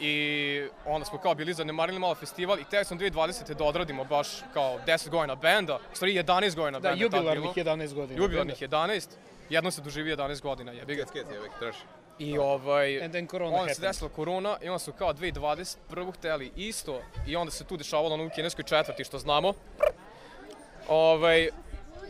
I 0.00 0.62
onda 0.86 1.04
smo 1.04 1.18
kao 1.18 1.34
bili 1.34 1.54
zanemarili 1.54 1.98
malo 1.98 2.14
festival 2.14 2.58
i 2.58 2.64
tek 2.70 2.86
smo 2.86 2.96
2020. 2.96 3.54
da 3.54 3.64
odradimo 3.64 4.04
baš 4.04 4.28
kao 4.54 4.78
10 4.86 5.08
godina 5.08 5.34
benda, 5.34 5.78
u 5.92 5.96
stvari 5.96 6.14
11 6.14 6.54
godina 6.56 6.80
Da, 6.80 6.88
benda 6.88 7.08
tad 7.08 7.14
jubilarnih 7.14 7.50
bilo. 7.54 7.76
11 7.76 7.94
godina. 7.94 8.22
Jubilarnih 8.22 8.56
11, 8.62 9.08
jedno 9.50 9.70
se 9.70 9.82
doživi 9.82 10.16
11 10.16 10.40
godina, 10.42 10.72
jebi 10.72 10.94
ga. 10.94 11.06
Skec, 11.06 11.22
skec, 11.22 11.34
jebi 11.34 11.48
ga, 11.48 11.58
trash. 11.58 11.78
I 12.18 12.38
ovaj, 12.38 13.02
And 13.04 13.12
then 13.12 13.26
corona 13.26 13.56
onda 13.56 13.74
se 13.74 13.80
desila 13.80 14.10
korona 14.10 14.56
i 14.62 14.68
onda 14.68 14.78
su 14.78 14.92
kao 14.92 15.12
2021. 15.14 16.12
hteli 16.14 16.52
isto 16.56 17.00
i 17.26 17.36
onda 17.36 17.50
se 17.50 17.64
tu 17.64 17.76
dešavalo 17.76 18.14
ono 18.14 18.26
u 18.26 18.30
kineskoj 18.34 18.64
četvrti 18.64 19.04
što 19.04 19.18
znamo. 19.18 19.52
Ovaj, 20.88 21.48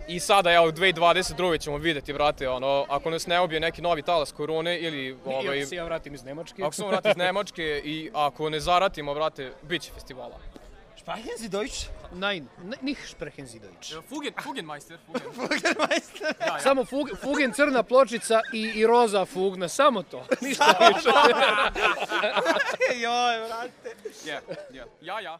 I 0.08 0.20
sada, 0.20 0.52
evo, 0.52 0.66
u 0.66 0.72
2022. 0.72 1.60
ćemo 1.60 1.76
videti, 1.76 2.12
brate, 2.12 2.48
ono, 2.48 2.86
ako 2.88 3.10
nas 3.10 3.26
ne 3.26 3.40
obije 3.40 3.60
neki 3.60 3.82
novi 3.82 4.02
talas 4.02 4.32
korone 4.32 4.78
ili, 4.78 5.16
Ovaj, 5.24 5.46
ovaj, 5.46 5.58
I 5.58 5.60
ako 5.60 5.68
se 5.68 5.76
ja 5.76 5.84
vratim 5.84 6.14
iz 6.14 6.24
Nemačke. 6.24 6.62
ako 6.62 6.74
se 6.74 6.86
vrati 6.86 7.08
iz 7.08 7.16
Nemačke 7.26 7.82
i 7.84 8.10
ako 8.14 8.50
ne 8.50 8.60
zaratimo, 8.60 9.14
brate, 9.14 9.52
bit 9.62 9.82
će 9.82 9.92
festivala. 9.92 10.38
Sprechen 11.02 11.36
Sie 11.36 11.48
Deutsch? 11.48 11.88
Nein, 12.14 12.48
nicht 12.80 13.08
sprechen 13.08 13.46
Sie 13.46 13.58
Deutsch. 13.58 13.94
Fugen, 14.08 14.34
Fugenmeister, 14.38 14.98
Fugen. 15.06 15.32
Burgermeister. 15.36 16.60
Samo 16.60 16.84
fug, 16.84 17.10
fugen 17.18 17.52
crna 17.52 17.82
pločica 17.82 18.40
i, 18.52 18.60
i 18.60 18.86
roza 18.86 19.24
fugna, 19.24 19.68
samo 19.68 20.02
to. 20.02 20.26
Ništa 20.40 20.64
više. 20.94 21.10
Joj, 23.00 23.46
brate. 23.46 23.96
Ja, 24.26 24.40
ja, 24.72 24.84
ja, 25.00 25.20
ja. 25.20 25.38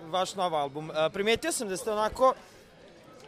Vaš 0.00 0.34
nov 0.34 0.54
album. 0.54 0.90
E, 0.90 1.10
Primetio 1.10 1.52
sam 1.52 1.68
da 1.68 1.76
ste 1.76 1.90
onako 1.90 2.34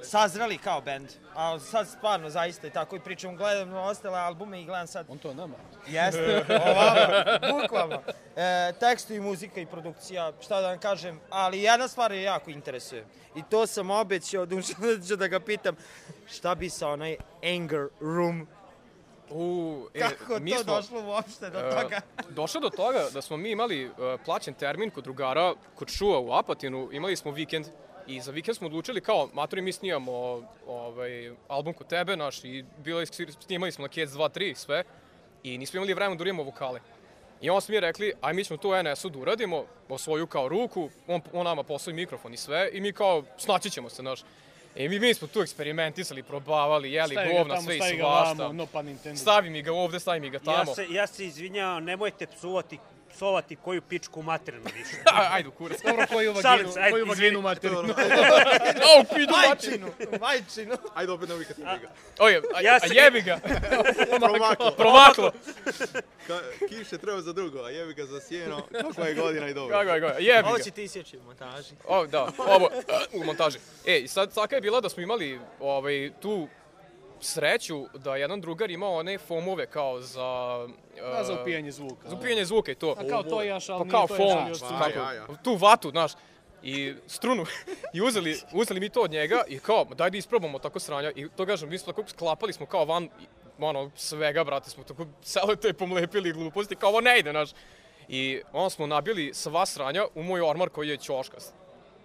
sazreli 0.03 0.59
kao 0.59 0.81
bend, 0.81 1.09
a 1.35 1.59
sad 1.59 1.89
stvarno 1.89 2.31
zaista 2.31 2.67
i 2.67 2.71
tako 2.71 2.97
i 2.97 3.01
pričam, 3.01 3.37
gledam 3.37 3.71
na 3.71 3.83
ostale 3.83 4.19
albume 4.19 4.61
i 4.63 4.65
gledam 4.65 4.87
sad, 4.87 5.07
On 5.09 5.19
to 5.19 5.35
nama. 5.35 5.55
jeste, 5.87 6.45
ovamo, 6.49 7.61
bukvalno. 7.63 8.03
E, 8.37 8.73
tekstu 8.81 9.15
i 9.15 9.21
muzika 9.21 9.61
i 9.61 9.67
produkcija, 9.67 10.33
šta 10.41 10.61
da 10.61 10.69
vam 10.69 10.79
kažem, 10.79 11.21
ali 11.31 11.63
jedna 11.63 11.89
stvar 11.89 12.13
je 12.13 12.23
jako 12.23 12.51
interesuje. 12.51 13.05
I 13.35 13.43
to 13.51 13.67
sam 13.67 13.91
obećao 13.91 14.47
dušano 14.47 14.87
da 14.97 15.07
ću 15.07 15.17
da 15.17 15.29
ga 15.29 15.41
pitam, 15.41 15.77
šta 16.27 16.55
bi 16.55 16.71
sa 16.71 16.89
onaj 16.89 17.17
Anger 17.43 17.89
Room, 18.01 18.49
U, 19.31 19.89
e, 19.95 20.01
kako 20.19 20.39
mi 20.41 20.51
to 20.51 20.63
smo, 20.63 20.75
došlo 20.75 21.03
uopšte 21.07 21.51
do 21.51 21.59
e, 21.59 21.71
toga? 21.71 22.01
došlo 22.41 22.61
do 22.61 22.71
toga 22.71 23.07
da 23.15 23.23
smo 23.23 23.37
mi 23.37 23.51
imali 23.51 23.85
e, 23.85 23.91
plaćen 24.25 24.55
termin 24.55 24.91
kod 24.91 25.05
drugara, 25.05 25.55
kod 25.75 25.89
Šua 25.89 26.19
u 26.19 26.33
Apatinu, 26.33 26.89
imali 26.93 27.17
smo 27.17 27.31
vikend 27.31 27.67
i 28.07 28.21
za 28.21 28.33
vikend 28.33 28.57
smo 28.57 28.67
odlučili 28.67 29.01
kao, 29.01 29.29
matori, 29.33 29.63
mi 29.63 29.73
snijamo 29.73 30.43
ovaj, 30.67 31.33
album 31.49 31.75
kod 31.75 31.87
tebe, 31.87 32.17
naš, 32.17 32.45
i 32.45 32.65
bili, 32.79 33.07
snimali 33.47 33.73
smo 33.73 33.83
na 33.83 33.89
Kids 33.89 34.13
2, 34.13 34.39
3, 34.39 34.55
sve, 34.55 34.85
i 35.43 35.59
nismo 35.59 35.77
imali 35.77 35.95
vremena 35.95 36.17
da 36.17 36.23
urijemo 36.23 36.43
vokale. 36.43 36.81
I 37.41 37.51
onda 37.51 37.61
smo 37.61 37.73
mi 37.73 37.81
rekli, 37.81 38.13
aj 38.21 38.35
mi 38.35 38.45
ćemo 38.45 38.57
to 38.57 38.83
NS-u 38.83 39.09
da 39.09 39.19
uradimo, 39.19 39.65
o 39.89 39.99
svoju 39.99 40.27
kao 40.27 40.49
ruku, 40.49 40.89
on, 41.07 41.21
on 41.33 41.45
nama 41.45 41.63
poslao 41.63 41.97
mikrofon 41.97 42.35
i 42.35 42.37
sve, 42.37 42.71
i 42.73 42.81
mi 42.81 42.93
kao, 42.93 43.23
snaći 43.39 43.71
ćemo 43.71 43.89
se, 43.89 44.03
naš. 44.03 44.21
I 44.77 44.89
mi, 44.89 44.99
mi 44.99 45.15
smo 45.15 45.29
tu 45.29 45.41
eksperimentisali, 45.41 46.23
probavali, 46.23 46.93
jeli 46.93 47.15
Stavi 47.15 47.33
govna, 47.33 47.61
sve 47.63 47.77
i 47.77 47.79
stavi 47.79 47.97
ga 47.97 48.03
svašta. 48.03 48.43
vamo, 48.43 48.53
no 48.55 48.67
pun 48.67 48.89
intended. 48.89 49.21
Stavi 49.21 49.51
mi 49.51 49.63
ga 49.63 49.73
ovde, 49.73 50.01
stavi 50.01 50.21
mi 50.21 50.31
ga 50.31 50.39
Ja 50.39 50.55
tamo. 50.57 50.75
se, 50.75 50.87
ja 50.91 51.07
se 51.07 51.27
izvinjavam, 51.27 51.85
nemojte 51.85 52.27
psuvati, 52.27 52.79
psovati 53.17 53.57
koju 53.57 53.83
pičku 53.83 54.23
materinu 54.23 54.65
više. 54.79 54.97
Aj, 55.19 55.27
ajde 55.31 55.51
kurac. 55.51 55.83
Dobro, 55.83 56.07
koju 56.07 56.33
vaginu, 56.33 56.73
se, 56.73 56.81
ajde, 56.81 56.91
koju 56.91 57.07
vaginu 57.07 57.41
materinu. 57.41 57.81
Au, 58.89 59.05
pidu 59.15 59.33
mači. 59.33 59.49
Majčinu, 59.49 59.93
majčinu. 60.21 60.77
Ajde 60.95 61.13
opet 61.13 61.29
nemoj 61.29 61.45
kad 61.45 61.57
ti 61.57 61.63
briga. 61.63 61.89
Oje, 62.19 62.43
a, 62.55 62.61
Ja 62.61 62.79
a 62.83 62.87
jebi 62.93 63.23
ga. 63.23 63.39
Promaklo. 64.21 64.71
Promaklo. 64.71 65.33
Ka, 66.27 66.41
kiše 66.69 66.99
treba 66.99 67.21
za 67.21 67.33
drugo, 67.33 67.63
a 67.63 67.71
jebi 67.71 67.95
ga 67.95 68.07
za 68.07 68.21
sjeno. 68.21 68.63
Kako 68.83 69.03
je 69.03 69.15
godina 69.15 69.49
i 69.49 69.55
dobro. 69.55 69.79
Kako 69.79 69.91
je, 69.91 70.01
je, 70.01 70.27
jebi 70.27 70.49
Ovo 70.49 70.57
ga. 70.57 70.63
će 70.63 70.71
ti 70.71 70.83
isjeći 70.85 71.19
u 71.19 71.23
montaži. 71.23 71.75
O, 71.85 72.07
da, 72.07 72.29
ovo, 72.39 72.71
u 73.13 73.25
montaži. 73.25 73.59
E, 73.87 73.99
i 73.99 74.09
sad 74.09 74.35
taka 74.35 74.55
je 74.55 74.61
bila 74.61 74.81
da 74.81 74.89
smo 74.89 75.03
imali 75.03 75.41
ovaj, 75.61 76.11
tu 76.21 76.49
sreću 77.21 77.87
da 77.95 78.17
jedan 78.17 78.41
drugar 78.41 78.71
imao 78.71 78.95
one 78.95 79.19
fomove 79.19 79.67
kao 79.67 80.01
za... 80.01 80.59
Da, 80.97 81.25
za 81.25 81.33
e, 81.33 81.43
upijanje 81.43 81.73
zvuka. 81.73 82.09
Za 82.09 82.17
upijanje 82.17 82.45
zvuka 82.45 82.73
i 82.73 82.75
to. 82.75 82.95
A 82.99 83.09
kao 83.09 83.23
to 83.23 83.43
jaš, 83.43 83.69
ali 83.69 83.85
Pa 83.85 83.91
kao 83.91 84.07
to 84.07 84.15
fom, 84.17 84.49
jaš, 84.49 84.57
struke. 84.57 84.99
ja, 84.99 85.13
ja. 85.13 85.27
tu 85.45 85.55
vatu, 85.55 85.91
znaš, 85.91 86.13
i 86.63 86.95
strunu. 87.07 87.47
I 87.95 88.03
uzeli, 88.03 88.41
uzeli 88.53 88.81
mi 88.81 88.89
to 88.89 89.01
od 89.01 89.11
njega 89.11 89.43
i 89.49 89.59
kao, 89.59 89.85
daj 89.85 90.11
da 90.11 90.17
isprobamo 90.17 90.59
tako 90.59 90.81
sranja. 90.81 91.13
I 91.15 91.29
to 91.37 91.47
kažem, 91.47 91.69
mi 91.69 91.79
smo 91.79 91.93
tako 91.93 92.09
sklapali 92.09 92.53
smo 92.53 92.67
kao 92.67 92.85
van, 92.85 93.09
ono, 93.59 93.91
svega, 93.97 94.45
brate, 94.45 94.71
smo 94.71 94.85
tako 94.85 95.07
selotejpom 95.23 95.93
lepili 95.93 96.33
gluposti, 96.33 96.77
kao 96.77 96.89
ovo 96.89 97.01
ne 97.01 97.19
ide, 97.19 97.31
znaš. 97.31 97.51
I 98.09 98.41
onda 98.53 98.71
smo 98.71 98.87
nabili 98.87 99.35
sva 99.35 99.67
sranja 99.67 100.05
u 100.15 100.23
moj 100.23 100.41
ormar 100.41 100.69
koji 100.69 100.89
je 100.89 100.97
ćoškast. 100.97 101.55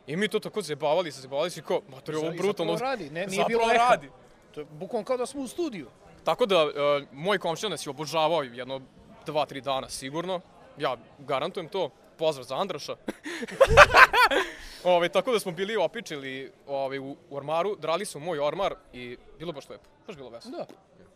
I 0.08 0.15
mi 0.15 0.28
to 0.28 0.39
tako 0.39 0.62
zajebavali 0.62 1.12
se, 1.12 1.21
zajebavali 1.21 1.50
se 1.50 1.60
i 1.60 1.63
kao, 1.63 1.82
mater, 1.88 2.15
ovo 2.15 2.32
I 2.32 2.38
brutalno. 2.38 2.74
Zapravo 2.74 2.91
radi, 2.91 3.10
ne, 3.10 3.26
nije 3.26 3.30
Zapravo 3.30 3.47
bilo 3.47 3.74
eha. 3.74 3.89
radi. 3.89 4.10
To 4.52 4.60
je 4.60 4.66
bukvalno 4.72 5.06
kao 5.06 5.18
da 5.18 5.26
smo 5.26 5.42
u 5.42 5.48
studiju. 5.48 5.88
Tako 6.24 6.46
da, 6.46 6.66
uh, 6.66 6.72
moj 7.12 7.38
komšija 7.40 7.70
nas 7.70 7.86
je 7.86 7.90
obožavao 7.90 8.44
jedno 8.44 8.82
dva, 9.26 9.46
tri 9.46 9.62
dana 9.62 9.90
sigurno. 9.90 10.42
Ja 10.78 10.98
garantujem 11.20 11.70
to. 11.70 11.90
Pozdrav 12.18 12.46
za 12.46 12.56
Andraša. 12.56 12.96
Ove, 14.84 15.10
tako 15.10 15.32
da 15.32 15.40
smo 15.40 15.52
bili 15.52 15.76
opičili 15.76 16.52
ove, 16.68 17.00
u, 17.00 17.16
u 17.30 17.36
ormaru, 17.36 17.76
drali 17.76 18.06
su 18.06 18.20
moj 18.20 18.40
ormar 18.40 18.76
i 18.94 19.18
bilo 19.40 19.52
baš 19.52 19.70
lepo. 19.70 19.84
Baš 20.08 20.16
bilo 20.16 20.30
veselo. 20.30 20.58
Da. 20.58 20.66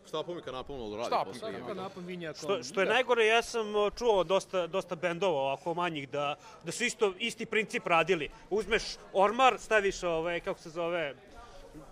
Šta 0.08 0.22
pomika 0.22 0.52
napolno 0.52 0.90
da 0.90 0.96
radi 0.96 1.06
Šta 1.06 1.24
posle? 1.24 1.40
pomika? 1.40 1.46
jebi 1.48 1.66
Kao 1.66 1.74
ga. 1.74 1.82
napon 1.82 2.04
vinjakom. 2.04 2.38
Što, 2.38 2.62
što 2.62 2.80
je 2.80 2.86
Da. 2.86 2.92
najgore, 2.92 3.26
ja 3.26 3.42
sam 3.42 3.76
o, 3.76 3.90
čuo 3.90 4.24
dosta, 4.24 4.66
dosta 4.66 4.94
bendova 4.96 5.40
ovako 5.40 5.74
manjih 5.74 6.08
da, 6.08 6.34
da 6.64 6.72
su 6.72 6.84
isto 6.84 7.12
isti 7.18 7.46
princip 7.46 7.86
radili. 7.86 8.28
Uzmeš 8.50 8.82
ormar, 9.12 9.58
staviš 9.58 10.02
ove, 10.02 10.40
kako 10.40 10.60
se 10.60 10.70
zove, 10.70 11.14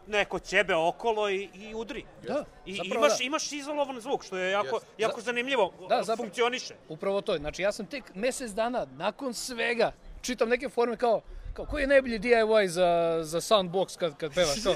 neko 0.06 0.38
ćebe 0.38 0.74
okolo 0.74 1.30
i, 1.30 1.48
i 1.54 1.74
udri. 1.74 2.04
Da, 2.22 2.44
I 2.66 2.74
zapravo 2.74 3.06
imaš, 3.06 3.18
da. 3.18 3.24
imaš 3.24 3.52
izolovan 3.52 4.00
zvuk, 4.00 4.24
što 4.24 4.36
je 4.36 4.50
jako, 4.50 4.76
Jeste. 4.76 4.88
jako 4.98 5.20
zanimljivo. 5.20 5.72
Da, 5.80 5.86
Da, 5.88 6.02
zapravo- 6.02 6.16
funkcioniše. 6.16 6.74
Upravo 6.88 7.20
to. 7.20 7.36
Znači, 7.36 7.62
ja 7.62 7.72
sam 7.72 7.86
tek 7.86 8.14
mesec 8.14 8.50
dana 8.50 8.86
nakon 8.92 9.34
svega 9.34 9.92
čitam 10.22 10.48
neke 10.48 10.68
forme 10.68 10.96
kao, 10.96 11.20
kao 11.54 11.66
koji 11.66 11.82
je 11.82 11.86
najbolji 11.86 12.18
DIY 12.18 12.66
za, 12.66 13.18
za 13.22 13.40
soundbox 13.40 13.98
kad, 13.98 14.16
kad 14.16 14.34
pevaš 14.34 14.62
to? 14.62 14.74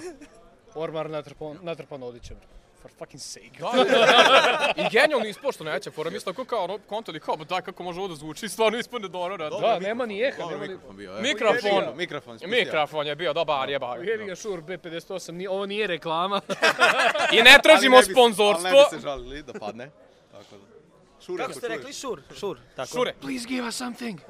Ormar 0.74 1.10
natrpan, 1.10 1.58
natrpan 1.62 2.02
odićem. 2.02 2.36
For 2.82 2.90
fucking 2.92 3.20
sake. 3.20 3.50
Da, 3.60 3.84
da, 3.84 3.84
da. 3.84 4.72
I 4.76 4.90
genijalno 4.90 5.26
ispošto 5.26 5.64
neće, 5.64 5.90
fora 5.90 6.10
mi 6.10 6.20
tako 6.20 6.44
kao 6.44 6.64
ono, 6.64 6.78
kontali 6.78 7.20
kao, 7.20 7.36
da, 7.36 7.60
kako 7.60 7.82
može 7.82 7.98
ovo 8.00 8.08
da 8.08 8.14
zvuči, 8.14 8.48
stvarno 8.48 8.78
ispadne 8.78 9.08
dobro, 9.08 9.36
rad. 9.36 9.52
Da, 9.60 9.78
nema 9.78 10.06
ni 10.06 10.20
eha, 10.22 10.44
nema 10.46 10.52
ni... 10.56 10.68
mikrofon 10.68 10.96
bio. 10.96 11.10
evo. 11.10 11.20
Mikrofon. 11.22 11.96
Mikrofon. 11.96 12.38
Mikrofon 12.46 13.06
je 13.06 13.16
bio 13.16 13.32
dobar, 13.32 13.70
jeba. 13.70 13.96
Jebi 13.96 14.24
ga 14.24 14.36
Shure 14.36 14.62
B58, 14.62 15.30
nije, 15.30 15.50
ovo 15.50 15.66
nije 15.66 15.86
reklama. 15.86 16.40
I 17.32 17.42
ne 17.42 17.58
tražimo 17.62 17.90
bi- 17.92 17.98
Ali 17.98 18.08
ne 18.08 18.12
sponzorstvo. 18.14 18.70
bi 18.90 18.96
se 18.96 19.02
žalili 19.02 19.42
da 19.42 19.52
padne. 19.52 19.90
Tako 20.32 20.44
da. 20.52 20.77
Šuri 21.28 21.38
Kako 21.38 21.50
ako 21.50 21.58
ste 21.58 21.68
rekli? 21.68 21.92
Šur, 21.92 22.22
šur. 22.38 22.58
Tako. 22.76 22.88
Šure. 22.88 23.14
Please 23.20 23.48
give 23.48 23.66
us 23.68 23.76
something. 23.76 24.20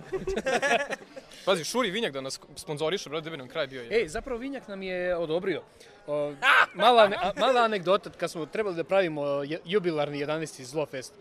Pazi, 1.47 1.65
Šuri 1.65 1.91
Vinjak 1.91 2.13
da 2.13 2.21
nas 2.21 2.41
sponzoriše, 2.57 3.09
brate, 3.09 3.25
da 3.25 3.31
bi 3.31 3.37
nam 3.37 3.49
kraj 3.49 3.67
bio 3.67 3.83
je. 3.83 4.01
Ej, 4.01 4.09
zapravo 4.09 4.41
Vinjak 4.41 4.69
nam 4.69 4.83
je 4.83 5.17
odobrio. 5.17 5.63
O, 6.07 6.35
mala, 6.75 7.11
mala 7.37 7.61
anegdota, 7.61 8.11
kad 8.11 8.31
smo 8.31 8.47
trebali 8.47 8.77
da 8.77 8.85
pravimo 8.85 9.23
jubilarni 9.65 10.19
11. 10.19 10.63
Zlofest. 10.63 11.15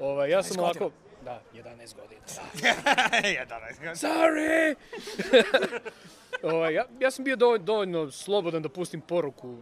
Ovaj, 0.00 0.30
ja 0.30 0.42
sam 0.42 0.58
ovako... 0.58 0.90
Da, 1.24 1.42
11 1.54 1.94
godina. 1.94 2.20
Da. 2.62 2.70
11 3.82 3.94
Sorry! 3.94 4.74
ovaj, 6.42 6.74
ja, 6.74 6.86
ja 7.00 7.10
sam 7.10 7.24
bio 7.24 7.36
dovoljno, 7.36 7.64
dovoljno 7.64 8.10
slobodan 8.10 8.62
da 8.62 8.68
pustim 8.68 9.00
poruku 9.00 9.56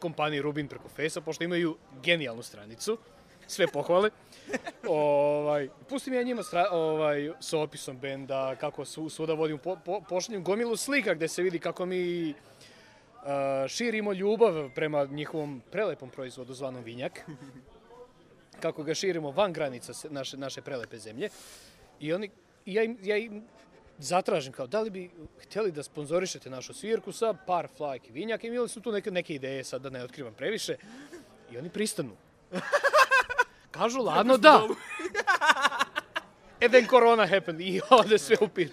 kompaniji 0.00 0.42
Rubin 0.42 0.68
preko 0.68 0.88
Fejsa, 0.88 1.20
pošto 1.20 1.44
imaju 1.44 1.76
genijalnu 2.02 2.42
stranicu. 2.42 2.98
Sve 3.46 3.66
pohvale. 3.66 4.10
ovaj, 4.88 5.68
pustim 5.88 6.14
ja 6.14 6.22
njima 6.22 6.42
stra, 6.42 6.68
ovaj, 6.70 7.30
sa 7.40 7.58
opisom 7.58 7.98
benda, 7.98 8.56
kako 8.56 8.84
su, 8.84 9.08
svuda 9.08 9.32
vodim, 9.32 9.58
po, 9.58 9.76
po, 9.84 10.00
pošaljem 10.08 10.44
gomilu 10.44 10.76
slika 10.76 11.14
gde 11.14 11.28
se 11.28 11.42
vidi 11.42 11.58
kako 11.58 11.86
mi 11.86 12.30
uh, 12.30 13.68
širimo 13.68 14.12
ljubav 14.12 14.70
prema 14.74 15.04
njihovom 15.04 15.62
prelepom 15.70 16.10
proizvodu 16.10 16.54
zvanom 16.54 16.84
vinjak. 16.84 17.20
Kako 18.60 18.82
ga 18.82 18.94
širimo 18.94 19.30
van 19.30 19.52
granica 19.52 19.92
naše, 20.10 20.36
naše 20.36 20.62
prelepe 20.62 20.98
zemlje. 20.98 21.28
I 22.00 22.12
oni, 22.12 22.30
i 22.66 22.74
ja, 22.74 22.82
im, 22.82 22.98
ja 23.02 23.16
im 23.16 23.42
zatražim 23.98 24.52
kao, 24.52 24.66
da 24.66 24.80
li 24.80 24.90
bi 24.90 25.10
htjeli 25.42 25.72
da 25.72 25.82
sponzorišete 25.82 26.50
našu 26.50 26.74
svirku 26.74 27.12
sa 27.12 27.34
par 27.46 27.68
flajki 27.76 28.12
vinjaka. 28.12 28.46
Imali 28.46 28.68
su 28.68 28.80
tu 28.80 28.92
neke, 28.92 29.10
neke 29.10 29.34
ideje, 29.34 29.64
sad 29.64 29.82
da 29.82 29.90
ne 29.90 30.04
otkrivam 30.04 30.34
previše. 30.34 30.76
I 31.52 31.58
oni 31.58 31.70
pristanu. 31.70 32.16
Kažu 33.78 34.02
ladno 34.02 34.36
da. 34.36 34.66
And 36.62 36.70
then 36.72 36.86
corona 36.86 37.26
happened 37.26 37.60
i 37.60 37.80
ode 37.90 38.18
sve 38.18 38.36
u 38.40 38.48
pir. 38.48 38.70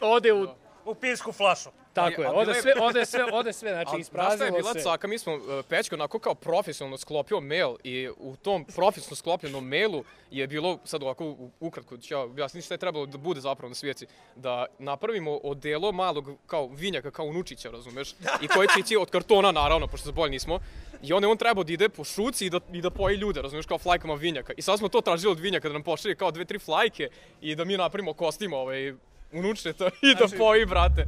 Ode 0.00 0.32
u... 0.32 0.48
U 0.84 0.94
pinsku 0.94 1.32
flašu. 1.32 1.70
Tako 1.96 2.22
je, 2.22 2.28
a 2.28 2.40
je- 2.40 2.62
sve, 2.62 2.72
ode 2.80 3.06
sve, 3.06 3.24
ode 3.32 3.52
sve, 3.52 3.70
znači 3.70 3.88
A 3.88 3.90
znaš 3.90 3.90
šta 3.90 3.96
je 3.96 4.00
ispraznilo 4.00 4.56
bila 4.58 4.72
se. 4.72 4.80
caka? 4.80 5.08
Mi 5.08 5.18
smo, 5.18 5.34
uh, 5.34 5.40
Pećko 5.68 5.94
onako 5.94 6.18
kao 6.18 6.34
profesionalno 6.34 6.98
sklopio 6.98 7.40
mail 7.40 7.74
i 7.84 8.08
u 8.16 8.36
tom 8.36 8.64
profesionalno 8.64 9.16
sklopljenom 9.16 9.68
mailu 9.68 10.04
je 10.30 10.46
bilo, 10.46 10.78
sad 10.84 11.02
ovako 11.02 11.36
ukratko 11.60 11.96
ću 11.96 12.14
ja 12.14 12.20
objasniti 12.20 12.64
šta 12.64 12.74
je 12.74 12.78
trebalo 12.78 13.06
da 13.06 13.18
bude 13.18 13.40
zapravo 13.40 13.68
na 13.68 13.74
svijeći, 13.74 14.06
da 14.36 14.66
napravimo 14.78 15.36
odelo 15.36 15.92
malog 15.92 16.30
kao 16.46 16.66
vinjaka, 16.66 17.10
kao 17.10 17.26
unučića, 17.26 17.70
razumeš? 17.70 18.10
I 18.42 18.48
koji 18.48 18.68
će 18.68 18.80
ići 18.80 18.96
od 18.96 19.10
kartona, 19.10 19.52
naravno, 19.52 19.86
pošto 19.86 20.06
za 20.06 20.12
bolj 20.12 20.30
nismo. 20.30 20.58
I 21.02 21.12
onda 21.12 21.26
je 21.26 21.30
on 21.30 21.36
trebao 21.38 21.64
da 21.64 21.72
ide 21.72 21.88
po 21.88 22.04
šuci 22.04 22.46
i 22.46 22.50
da, 22.50 22.60
i 22.72 22.80
da 22.82 22.90
poji 22.90 23.16
ljude, 23.16 23.42
razumeš, 23.42 23.66
kao 23.66 23.78
flajkama 23.78 24.14
vinjaka. 24.14 24.52
I 24.56 24.62
sad 24.62 24.78
smo 24.78 24.88
to 24.88 25.00
tražili 25.00 25.32
od 25.32 25.40
vinjaka 25.40 25.68
da 25.68 25.72
nam 25.72 25.82
pošalje 25.82 26.14
kao 26.14 26.30
dve, 26.30 26.44
tri 26.44 26.58
flajke 26.58 27.08
i 27.40 27.54
da 27.54 27.64
mi 27.64 27.76
napravimo 27.76 28.12
kostima 28.12 28.56
ovaj, 28.56 28.92
unučeta 29.36 29.90
i 30.02 30.14
da 30.14 30.26
poji, 30.38 30.66
brate. 30.66 31.06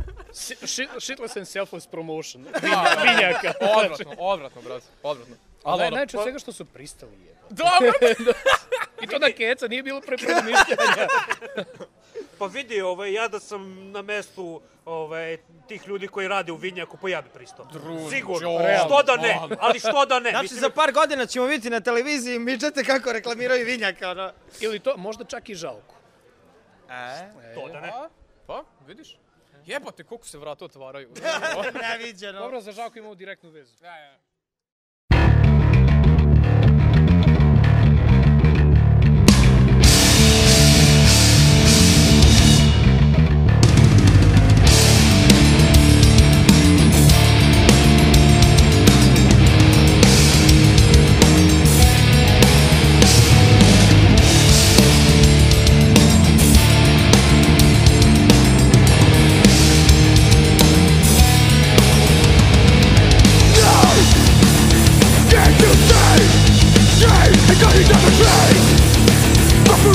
Shitless 1.00 1.36
and 1.36 1.48
selfless 1.48 1.86
promotion. 1.86 2.42
Da, 2.42 2.50
Vinja- 2.52 3.02
Vinjaka. 3.06 3.52
Odvratno, 3.76 4.14
odvratno, 4.18 4.62
brate, 4.62 4.86
odvratno. 5.02 5.36
Ali 5.64 5.82
ono, 5.82 5.96
najče 5.96 6.16
pa- 6.16 6.22
svega 6.22 6.38
što 6.38 6.52
su 6.52 6.64
pristali 6.64 7.12
je. 7.12 7.34
Dobro! 7.50 7.92
I 9.02 9.06
to 9.06 9.18
na 9.18 9.30
keca, 9.30 9.68
nije 9.68 9.82
bilo 9.82 10.00
prepromišljanja. 10.00 11.08
Pa 12.38 12.46
vidi, 12.46 12.80
ovaj, 12.80 13.12
ja 13.12 13.28
da 13.28 13.40
sam 13.40 13.90
na 13.90 14.02
mestu 14.02 14.60
ovaj, 14.84 15.36
tih 15.68 15.88
ljudi 15.88 16.08
koji 16.08 16.28
rade 16.28 16.52
u 16.52 16.56
Vinjaku, 16.56 16.96
pa 16.96 17.08
ja 17.08 17.22
bi 17.22 17.28
pristao. 17.28 17.66
Sigurno. 18.10 18.58
realno, 18.58 18.86
Što 18.86 19.02
da 19.02 19.16
ne? 19.16 19.38
Ali 19.60 19.78
što 19.78 20.06
da 20.06 20.20
ne? 20.20 20.30
Znači, 20.30 20.42
Mislim, 20.44 20.60
za 20.60 20.70
par 20.70 20.92
godina 20.92 21.26
ćemo 21.26 21.46
vidjeti 21.46 21.70
na 21.70 21.80
televiziji 21.80 22.36
i 22.36 22.38
mičete 22.38 22.84
kako 22.84 23.12
reklamiraju 23.12 23.66
vinjaka, 23.66 24.10
ono. 24.10 24.32
Ili 24.60 24.78
to, 24.78 24.96
možda 24.96 25.24
čak 25.24 25.48
i 25.48 25.54
žalko. 25.54 25.94
E? 26.90 27.28
to 27.54 27.68
da 27.68 27.80
ne. 27.80 27.92
Pa, 28.48 28.64
vidiš? 28.86 29.18
Jebote, 29.66 30.04
koliko 30.04 30.26
se 30.26 30.38
vrata 30.38 30.64
otvaraju. 30.64 31.10
Neviđeno. 31.82 32.38
Dobro, 32.38 32.60
za 32.60 32.72
žalko 32.72 32.98
imamo 32.98 33.14
direktnu 33.14 33.50
vezu. 33.50 33.84
Ja, 33.84 33.96
ja. 33.96 34.18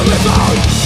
on 0.00 0.06
my 0.08 0.16
phone 0.16 0.79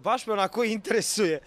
baš 0.00 0.26
me 0.26 0.32
onako 0.32 0.64
interesuje. 0.64 1.40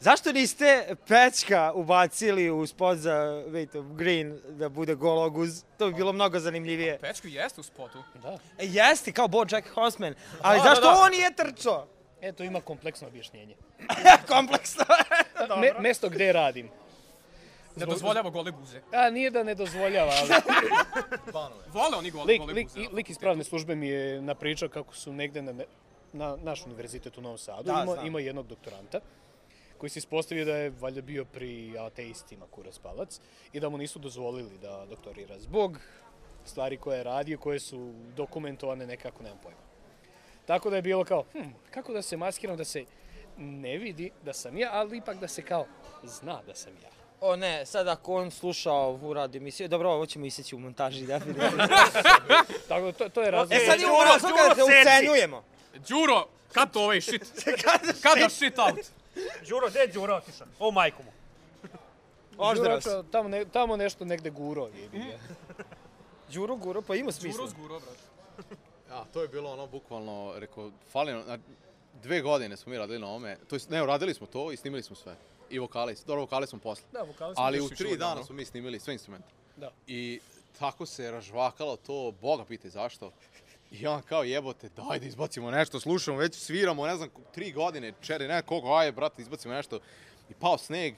Zašto 0.00 0.32
niste 0.32 0.96
Pećka 1.08 1.72
ubacili 1.74 2.50
u 2.50 2.66
spot 2.66 2.98
za 2.98 3.14
wait, 3.48 3.96
Green 3.96 4.40
da 4.48 4.68
bude 4.68 4.94
gologuz? 4.94 5.62
To 5.78 5.86
bi 5.86 5.94
bilo 5.94 6.12
mnogo 6.12 6.38
zanimljivije. 6.38 6.98
Pečko 6.98 7.28
jeste 7.28 7.60
u 7.60 7.64
spotu. 7.64 8.02
Da. 8.22 8.38
E, 8.58 8.66
jeste, 8.66 9.12
kao 9.12 9.28
Bojack 9.28 9.68
Horseman. 9.74 10.14
Ali 10.42 10.58
Da, 10.58 10.64
zašto 10.64 10.84
da, 10.86 10.94
da. 10.94 11.00
on 11.00 11.10
nije 11.10 11.34
trčao? 11.34 11.86
Eto, 12.20 12.42
ima 12.44 12.60
kompleksno 12.60 13.08
objašnjenje. 13.08 13.56
Kompleksno. 14.34 14.84
Me, 15.60 15.72
mesto 15.80 16.08
gde 16.08 16.32
radim. 16.32 16.68
Ne 17.76 17.86
dozvoljava 17.86 18.30
gole 18.30 18.50
guze. 18.50 18.80
A, 18.92 19.10
nije 19.10 19.30
da 19.30 19.42
ne 19.42 19.54
dozvoljava, 19.54 20.12
ali 20.20 20.28
Vole 21.72 21.96
oni 21.96 22.10
gole, 22.10 22.24
lik, 22.24 22.40
gole 22.40 22.52
lik, 22.52 22.68
guze. 22.68 22.88
lik 22.92 23.10
iz 23.10 23.18
pravne 23.18 23.44
službe 23.44 23.74
mi 23.74 23.88
je 23.88 24.22
napričao 24.22 24.68
kako 24.68 24.94
su 24.94 25.12
negde 25.12 25.42
na, 25.42 25.52
na 26.12 26.36
naš 26.42 26.66
univerzitet 26.66 27.18
u 27.18 27.20
Novom 27.20 27.38
Sadu. 27.38 27.62
Da, 27.62 27.72
ima, 27.72 27.92
znam. 27.92 28.06
ima 28.06 28.20
jednog 28.20 28.46
doktoranta 28.46 29.00
koji 29.78 29.90
se 29.90 29.98
ispostavio 29.98 30.44
da 30.44 30.56
je 30.56 30.72
valjda 30.80 31.00
bio 31.00 31.24
pri 31.24 31.78
ateistima 31.78 32.46
kurac 32.50 32.78
palac 32.78 33.20
i 33.52 33.60
da 33.60 33.68
mu 33.68 33.78
nisu 33.78 33.98
dozvolili 33.98 34.58
da 34.58 34.86
doktorira 34.90 35.38
zbog 35.38 35.78
stvari 36.44 36.76
koje 36.76 36.98
je 36.98 37.04
radio, 37.04 37.38
koje 37.38 37.60
su 37.60 37.92
dokumentovane 38.16 38.86
nekako, 38.86 39.22
nemam 39.22 39.38
pojma. 39.42 39.60
Tako 40.46 40.70
da 40.70 40.76
je 40.76 40.82
bilo 40.82 41.04
kao, 41.04 41.24
hm, 41.32 41.48
kako 41.70 41.92
da 41.92 42.02
se 42.02 42.16
maskiram 42.16 42.56
da 42.56 42.64
se 42.64 42.84
ne 43.38 43.78
vidi 43.78 44.10
da 44.24 44.32
sam 44.32 44.58
ja, 44.58 44.68
ali 44.72 44.96
ipak 44.96 45.18
da 45.18 45.28
se 45.28 45.42
kao 45.42 45.66
zna 46.02 46.42
da 46.46 46.54
sam 46.54 46.72
ja. 46.82 46.90
O 47.20 47.36
ne, 47.36 47.66
sad 47.66 47.88
ako 47.88 48.14
on 48.14 48.30
sluša 48.30 48.72
ovu 48.72 49.14
radio 49.14 49.38
emisiju, 49.38 49.68
dobro, 49.68 49.90
ovo 49.90 50.06
ćemo 50.06 50.26
iseći 50.26 50.54
u 50.54 50.58
montaži, 50.58 51.06
definitivno. 51.06 51.66
Tako 52.68 52.86
da 52.86 52.92
to, 52.92 53.08
to 53.08 53.22
je 53.22 53.30
razlog. 53.30 53.52
e 53.52 53.66
sad 53.66 53.80
imamo 53.80 54.04
razlog 54.04 54.32
da 54.32 54.54
seci. 54.54 54.62
ucenjujemo. 54.62 55.42
Đuro, 55.88 56.26
kad 56.52 56.72
to 56.72 56.82
ovaj 56.84 57.00
shit? 57.00 57.22
Kad 58.02 58.18
da 58.18 58.28
shit 58.28 58.58
out? 58.58 58.86
Đuro, 59.48 59.70
gde 59.70 59.78
je 59.80 59.86
Đuro 59.86 60.14
otišao? 60.16 60.46
O, 60.58 60.70
majku 60.70 61.02
mu. 61.02 61.10
Oždrav 62.38 62.80
Đuro, 62.84 63.02
tamo, 63.02 63.28
ne, 63.28 63.44
tamo 63.44 63.76
nešto 63.76 64.04
negde 64.04 64.30
guro. 64.30 64.68
jebi 64.82 64.98
ga. 64.98 65.18
Đuro, 66.32 66.56
guro, 66.56 66.82
pa 66.82 66.94
ima 66.94 67.12
smisla. 67.12 67.36
Đuro 67.38 67.50
zguro, 67.50 67.80
brate. 67.80 68.54
Ja, 68.90 69.04
to 69.12 69.22
je 69.22 69.28
bilo 69.28 69.52
ono 69.52 69.66
bukvalno, 69.66 70.32
rekao, 70.36 70.70
fali 70.92 71.22
dve 72.02 72.20
godine 72.20 72.56
smo 72.56 72.70
mi 72.70 72.78
radili 72.78 72.98
na 72.98 73.06
ovome, 73.06 73.36
to 73.48 73.56
jest, 73.56 73.70
ne, 73.70 73.82
uradili 73.82 74.14
smo 74.14 74.26
to 74.26 74.52
i 74.52 74.56
snimili 74.56 74.82
smo 74.82 74.96
sve. 74.96 75.14
I 75.50 75.58
vokali, 75.58 75.96
dobro, 76.06 76.20
vokali 76.20 76.46
smo 76.46 76.58
posle. 76.58 76.84
Da, 76.92 77.02
vokali 77.02 77.34
smo 77.34 77.44
Ali 77.44 77.60
u 77.60 77.68
tri 77.68 77.96
dana 77.96 78.12
ono. 78.12 78.24
smo 78.24 78.34
mi 78.34 78.44
snimili 78.44 78.78
sve 78.80 78.94
instrumente. 78.94 79.28
Da. 79.56 79.70
I 79.86 80.20
tako 80.58 80.86
se 80.86 81.10
ražvakalo 81.10 81.76
to, 81.76 82.12
Boga 82.20 82.44
pitaj 82.44 82.70
zašto. 82.70 83.12
I 83.70 83.86
on 83.86 84.02
kao 84.02 84.22
jebote, 84.24 84.68
daj 84.68 84.98
da 84.98 85.06
izbacimo 85.06 85.50
nešto, 85.50 85.80
slušamo, 85.80 86.16
već 86.18 86.34
sviramo, 86.34 86.86
ne 86.86 86.96
znam, 86.96 87.08
tri 87.32 87.52
godine, 87.52 87.92
čeri, 88.00 88.28
ne, 88.28 88.42
koliko, 88.42 88.74
aj, 88.74 88.92
brate, 88.92 89.22
izbacimo 89.22 89.54
nešto. 89.54 89.80
I 90.30 90.34
pao 90.34 90.58
sneg, 90.58 90.94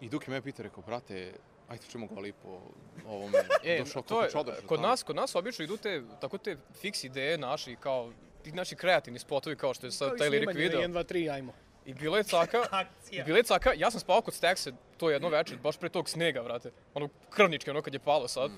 i 0.00 0.08
Duki 0.08 0.30
me 0.30 0.42
pita, 0.42 0.62
rekao, 0.62 0.82
brate, 0.82 1.32
ajde 1.68 1.84
čujemo 1.90 2.06
goli 2.06 2.32
po 2.32 2.60
ovome. 3.06 3.38
E, 3.64 3.78
Došao 3.78 4.02
to 4.02 4.22
je, 4.22 4.30
čodaš, 4.30 4.56
kod 4.66 4.78
tamo. 4.78 4.88
nas, 4.88 5.02
kod 5.02 5.16
nas 5.16 5.34
obično 5.34 5.64
idu 5.64 5.76
te, 5.76 6.02
tako 6.20 6.38
te 6.38 6.56
fiks 6.80 7.04
ideje 7.04 7.38
naši, 7.38 7.76
kao, 7.80 8.12
ti 8.42 8.52
naši 8.52 8.76
kreativni 8.76 9.18
spotovi, 9.18 9.56
kao 9.56 9.74
što 9.74 9.86
je 9.86 9.90
sad 9.92 10.18
taj 10.18 10.28
lirik 10.28 10.54
video. 10.54 10.80
na 10.80 10.88
1, 10.88 10.92
2, 10.92 11.14
3, 11.14 11.32
ajmo. 11.34 11.52
I 11.86 11.94
bilo 11.94 12.16
je 12.16 12.24
caka, 12.24 12.58
i 13.10 13.22
bilo 13.22 13.36
je 13.36 13.42
caka, 13.42 13.72
ja 13.76 13.90
sam 13.90 14.00
spavao 14.00 14.22
kod 14.22 14.34
Stekse 14.34 14.72
to 14.96 15.10
jedno 15.10 15.28
večer, 15.28 15.58
baš 15.58 15.76
pre 15.76 15.88
tog 15.88 16.08
snega, 16.08 16.42
brate. 16.42 16.70
Ono 16.94 17.08
krvnički, 17.30 17.70
ono 17.70 17.82
kad 17.82 17.94
je 17.94 18.00
palo 18.00 18.28
sad. 18.28 18.50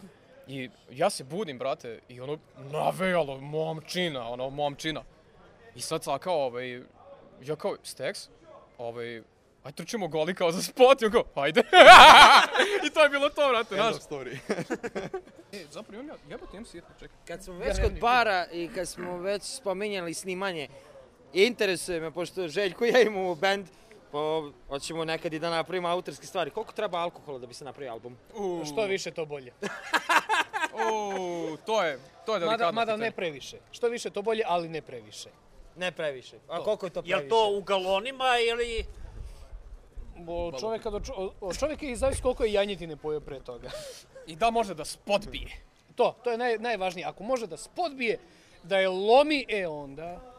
I 0.49 0.71
ja 0.91 1.11
se 1.11 1.25
budim, 1.25 1.59
brate, 1.59 1.99
i 2.09 2.21
ono 2.21 2.39
navejalo 2.73 3.41
momčina, 3.41 4.29
ono 4.29 4.51
momčina. 4.51 5.03
I 5.75 5.81
sad 5.81 6.03
caka, 6.03 6.31
ovaj, 6.31 6.83
ja 7.43 7.57
kao, 7.57 7.77
Steks, 7.83 8.29
ovaj, 8.79 9.23
aj 9.65 9.73
trčimo 9.73 10.09
goli 10.09 10.35
kao 10.35 10.53
za 10.53 10.63
spot, 10.63 11.03
i 11.03 11.07
on 11.07 11.13
kao, 11.13 11.25
ajde. 11.35 11.63
I 12.87 12.91
to 12.91 13.03
je 13.03 13.09
bilo 13.09 13.29
to, 13.29 13.49
brate, 13.49 13.75
End 13.75 13.83
znaš. 13.83 13.95
of 13.97 14.11
story. 14.11 14.39
E, 15.53 15.65
zapravo 15.71 16.03
imam 16.03 16.09
ja, 16.09 16.31
jebote, 16.31 16.57
imam 16.57 16.67
sjetno, 16.67 16.91
čekaj. 17.01 17.17
Kad 17.27 17.45
smo 17.45 17.55
Ja 17.55 17.61
već 17.61 17.77
ne 17.77 17.83
kod 17.83 17.93
para 18.01 18.47
i 18.53 18.69
kad 18.75 18.89
smo 18.89 19.19
već 19.19 19.43
spominjali 19.43 20.15
snimanje, 20.15 20.69
interesuje 21.33 22.01
me, 22.01 22.11
pošto 22.11 22.49
Željko 22.49 22.85
i 22.85 22.89
ja 22.89 23.01
imamo 23.01 23.35
band, 23.35 23.67
pa 24.15 24.43
hoćemo 24.69 25.05
nekad 25.05 25.33
i 25.33 25.39
da 25.39 25.51
napravimo 25.51 25.89
autorske 25.89 26.27
stvari. 26.27 26.51
Koliko 26.51 26.73
treba 26.73 26.99
alkohola 26.99 27.39
da 27.39 27.47
bi 27.47 27.55
se 27.55 27.65
napravio 27.65 27.93
album? 27.93 28.17
U, 28.35 28.63
Što 28.65 28.85
više, 28.85 29.11
to 29.11 29.27
bolje. 29.27 29.53
u, 30.93 31.57
to 31.67 31.83
je, 31.83 31.99
to 32.27 32.35
je 32.35 32.41
Mada, 32.41 32.47
delikatno 32.47 32.73
mada 32.73 32.93
pitanje. 32.93 33.05
ne 33.05 33.11
previše. 33.11 33.57
Što 33.73 33.89
više, 33.89 34.11
to 34.11 34.23
bolje, 34.23 34.43
ali 34.47 34.69
ne 34.69 34.83
previše. 34.83 35.29
Ne 35.77 35.93
previše. 35.93 36.37
A 36.49 36.65
koliko 36.65 36.87
je 36.87 36.91
to 36.91 37.03
Jel 37.05 37.19
previše? 37.19 37.29
to 37.29 37.51
u 37.59 37.63
galonima 37.63 38.25
ili... 38.51 38.85
Od 40.29 40.61
čoveka, 40.61 40.91
do 40.91 41.01
čo, 41.01 41.33
od 41.41 41.59
čoveka 41.59 41.87
i 41.87 41.97
zavisi 41.97 42.23
koliko 42.23 42.45
je 42.45 42.53
janjetine 42.53 42.97
pojeo 42.97 43.21
pre 43.21 43.41
toga. 43.41 43.71
I 44.31 44.37
da 44.37 44.51
može 44.51 44.75
da 44.75 44.85
spot 44.85 45.27
bije. 45.31 45.49
To, 45.95 46.17
to 46.25 46.31
je 46.31 46.39
naj, 46.39 46.59
najvažnije. 46.59 47.07
Ako 47.07 47.23
može 47.23 47.47
da 47.47 47.57
spodbije, 47.57 48.19
da 48.63 48.79
je 48.79 48.89
lomi, 48.89 49.45
e 49.49 49.67
onda... 49.67 50.34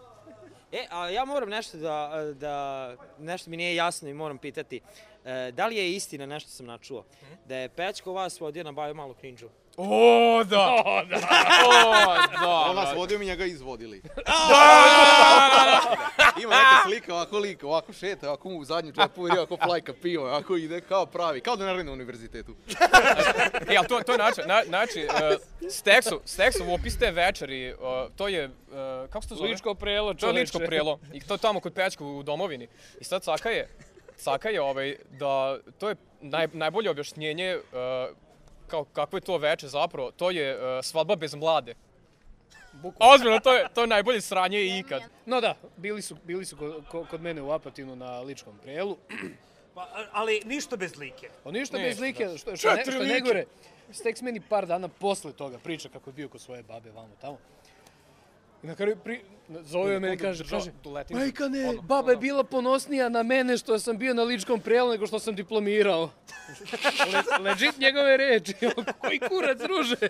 E, 0.76 0.88
a 0.90 1.10
ja 1.10 1.26
moram 1.26 1.50
nešto 1.50 1.78
da, 1.78 2.24
da, 2.40 2.96
nešto 3.20 3.50
mi 3.50 3.58
nije 3.58 3.76
jasno 3.76 4.10
i 4.10 4.14
moram 4.14 4.38
pitati. 4.38 4.82
E, 5.26 5.52
da 5.52 5.68
li 5.68 5.76
je 5.76 5.92
istina, 5.94 6.26
nešto 6.26 6.50
sam 6.50 6.66
načuo, 6.66 7.06
da 7.46 7.56
je 7.56 7.70
Pečko 7.70 8.14
vas 8.14 8.40
vodio 8.40 8.64
na 8.64 8.72
baju 8.72 8.96
malu 8.96 9.14
krinđu? 9.14 9.50
O, 9.78 10.44
da! 10.44 10.74
O, 10.86 11.06
da! 11.06 11.18
O, 11.68 12.14
da! 12.42 12.48
On 12.48 12.76
nas 12.76 12.86
brate. 12.86 12.96
vodio, 12.96 13.20
mi 13.20 13.26
njega 13.26 13.46
izvodili. 13.46 14.02
Ima 16.44 16.56
neka 16.56 16.82
slika, 16.86 17.14
ovako 17.14 17.40
lik, 17.40 17.64
ovako 17.64 17.94
šeta, 17.94 18.28
ovako 18.28 18.50
mu 18.50 18.58
u 18.60 18.66
zadnju 18.66 18.92
džepu, 18.92 19.28
ili 19.28 19.38
ovako 19.38 19.58
plajka 19.58 19.94
pivo, 20.02 20.26
ovako 20.26 20.56
ide 20.58 20.82
kao 20.82 21.06
pravi, 21.06 21.42
kao 21.42 21.56
da 21.56 21.66
ne 21.66 21.72
radi 21.72 21.84
na 21.84 21.92
univerzitetu. 21.92 22.56
E, 23.70 23.76
ali 23.78 23.88
to, 23.88 24.00
to 24.06 24.12
je 24.12 24.18
način, 24.18 24.44
na, 24.48 24.64
znači, 24.68 25.08
uh, 25.10 25.70
Steksu, 25.72 26.22
Steksu 26.26 26.64
u 26.68 26.74
opis 26.74 26.98
te 26.98 27.12
večeri, 27.12 27.74
uh, 27.74 27.80
to 28.16 28.28
je, 28.28 28.46
uh, 28.46 28.52
kako 29.10 29.22
se 29.22 29.30
to 29.30 29.36
zove? 29.36 29.50
Ličko 29.50 29.74
prelo, 29.74 30.14
To 30.14 30.18
je 30.18 30.20
čoveče. 30.20 30.40
ličko 30.40 30.60
prelo. 30.60 31.00
I 31.14 31.20
to 31.20 31.34
je 31.34 31.38
tamo 31.38 31.60
kod 31.60 31.74
Pečka 31.74 32.04
u 32.06 32.24
domovini. 32.24 32.68
I 33.00 33.04
sad 33.04 33.24
Caka 33.24 33.50
je, 33.50 33.70
Caka 34.18 34.50
je 34.50 34.62
ovaj, 34.62 34.96
da 35.10 35.58
to 35.80 35.90
je 35.90 35.96
naj, 36.22 36.48
najbolje 36.54 36.90
objašnjenje 36.90 37.58
uh, 37.58 38.18
kao 38.68 38.84
kako 38.84 39.18
je 39.18 39.22
to 39.22 39.38
veče 39.38 39.68
zapravo, 39.68 40.12
to 40.12 40.32
je 40.32 40.56
uh, 40.56 40.62
svadba 40.84 41.16
bez 41.16 41.36
mlade. 41.36 41.74
Ozbiljno, 43.00 43.40
to 43.40 43.54
je, 43.54 43.68
to 43.74 43.82
je 43.82 43.88
najbolje 43.88 44.22
sranje 44.22 44.80
ikad. 44.80 45.02
No 45.26 45.42
da, 45.42 45.56
bili 45.78 46.02
su, 46.02 46.16
bili 46.24 46.46
su 46.46 46.58
kod, 46.58 46.84
ko- 46.92 47.06
kod 47.06 47.22
mene 47.22 47.42
u 47.42 47.52
Apatinu 47.52 47.96
na 47.96 48.20
ličkom 48.20 48.58
prelu. 48.64 48.98
Pa, 49.74 49.88
ali 50.12 50.42
ništa 50.46 50.76
bez 50.76 50.96
like. 50.96 51.30
O 51.44 51.52
ništa 51.52 51.78
Ništa, 51.78 51.90
bez 51.90 52.00
like, 52.00 52.26
da. 52.26 52.38
što, 52.38 52.56
što, 52.56 52.74
ne, 52.74 52.82
što 52.84 53.04
ne 53.04 53.20
gore. 53.20 53.46
Steks 53.92 54.22
meni 54.22 54.40
par 54.40 54.66
dana 54.66 54.88
posle 54.88 55.34
toga 55.34 55.58
priča 55.60 55.90
kako 55.90 56.10
je 56.10 56.14
bio 56.14 56.30
kod 56.30 56.42
svoje 56.42 56.64
babe 56.64 56.92
vamo 56.92 57.16
tamo. 57.22 57.38
I 58.64 58.68
na 58.68 58.76
kraju 58.76 58.98
pri... 59.04 59.22
zove 59.62 60.00
me 60.00 60.14
i 60.14 60.18
kaže, 60.18 60.44
Držao 60.44 60.60
kaže, 60.60 60.72
duletinu. 60.84 61.20
majka 61.20 61.48
ne, 61.48 61.70
Odmah, 61.70 61.86
baba 61.86 62.12
je 62.12 62.18
odmah. 62.18 62.22
bila 62.22 62.44
ponosnija 62.44 63.10
na 63.10 63.24
mene 63.24 63.58
što 63.58 63.80
sam 63.80 63.98
bio 63.98 64.14
na 64.14 64.24
ličkom 64.24 64.60
prelu 64.60 64.92
nego 64.92 65.08
što 65.08 65.20
sam 65.20 65.36
diplomirao. 65.36 66.10
Le, 67.14 67.24
legit 67.50 67.78
njegove 67.78 68.18
reči, 68.18 68.54
koji 69.02 69.20
kurac 69.20 69.60
ruže. 69.62 69.96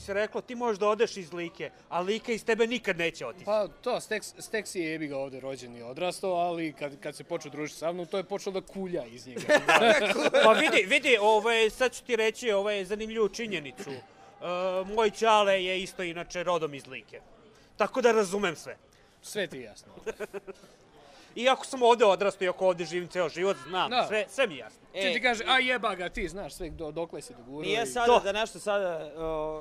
se 0.00 0.14
reklo, 0.14 0.40
ti 0.40 0.54
možeš 0.54 0.78
da 0.78 0.88
odeš 0.88 1.16
iz 1.16 1.32
like, 1.32 1.70
a 1.88 2.00
lika 2.00 2.32
iz 2.32 2.44
tebe 2.44 2.66
nikad 2.66 2.98
neće 2.98 3.26
otići. 3.26 3.44
Pa 3.44 3.68
to, 3.68 4.00
Steks, 4.00 4.34
Steks 4.38 4.74
je 4.74 4.84
jebi 4.84 5.06
ga 5.06 5.18
ovde 5.18 5.40
rođen 5.40 5.76
i 5.76 5.82
odrastao, 5.82 6.32
ali 6.32 6.72
kad, 6.72 7.00
kad 7.00 7.16
se 7.16 7.24
počeo 7.24 7.50
družiti 7.50 7.78
sa 7.78 7.92
mnom, 7.92 8.06
to 8.06 8.16
je 8.16 8.24
počelo 8.24 8.60
da 8.60 8.66
kulja 8.66 9.06
iz 9.06 9.26
njega. 9.26 9.40
Pa 10.44 10.52
vidi, 10.52 10.86
vidi, 10.86 11.16
ovaj, 11.20 11.70
sad 11.70 11.92
ću 11.92 12.04
ti 12.04 12.16
reći 12.16 12.52
ovaj, 12.52 12.84
zanimljivu 12.84 13.28
činjenicu. 13.28 13.90
Uh, 13.90 14.88
moj 14.94 15.10
čale 15.10 15.64
je 15.64 15.82
isto 15.82 16.02
inače 16.02 16.42
rodom 16.42 16.74
iz 16.74 16.86
Like. 16.86 17.20
Tako 17.76 18.00
da 18.00 18.12
razumem 18.12 18.56
sve. 18.56 18.76
Sve 19.22 19.46
ti 19.46 19.56
je 19.56 19.62
jasno. 19.62 19.92
Iako 21.36 21.66
sam 21.66 21.82
ovde 21.82 22.04
odrastao 22.04 22.46
i 22.46 22.48
ako 22.48 22.66
ovde 22.66 22.84
živim 22.84 23.08
ceo 23.08 23.28
život, 23.28 23.56
znam, 23.58 23.90
Da. 23.90 24.04
sve, 24.06 24.26
sve 24.28 24.46
mi 24.46 24.54
je 24.54 24.58
jasno. 24.58 24.80
Ti 24.92 25.12
ti 25.12 25.22
kaže, 25.22 25.44
a 25.46 25.58
jeba 25.58 25.94
ga, 25.94 26.08
ti 26.08 26.28
znaš 26.28 26.54
sve 26.54 26.70
do, 26.70 26.90
dokle 26.90 27.22
si 27.22 27.34
dogurao. 27.34 27.62
Nije 27.62 27.82
i- 27.82 27.86
sada 27.86 28.06
To. 28.08 28.20
da 28.20 28.32
nešto 28.32 28.58
sada 28.58 29.10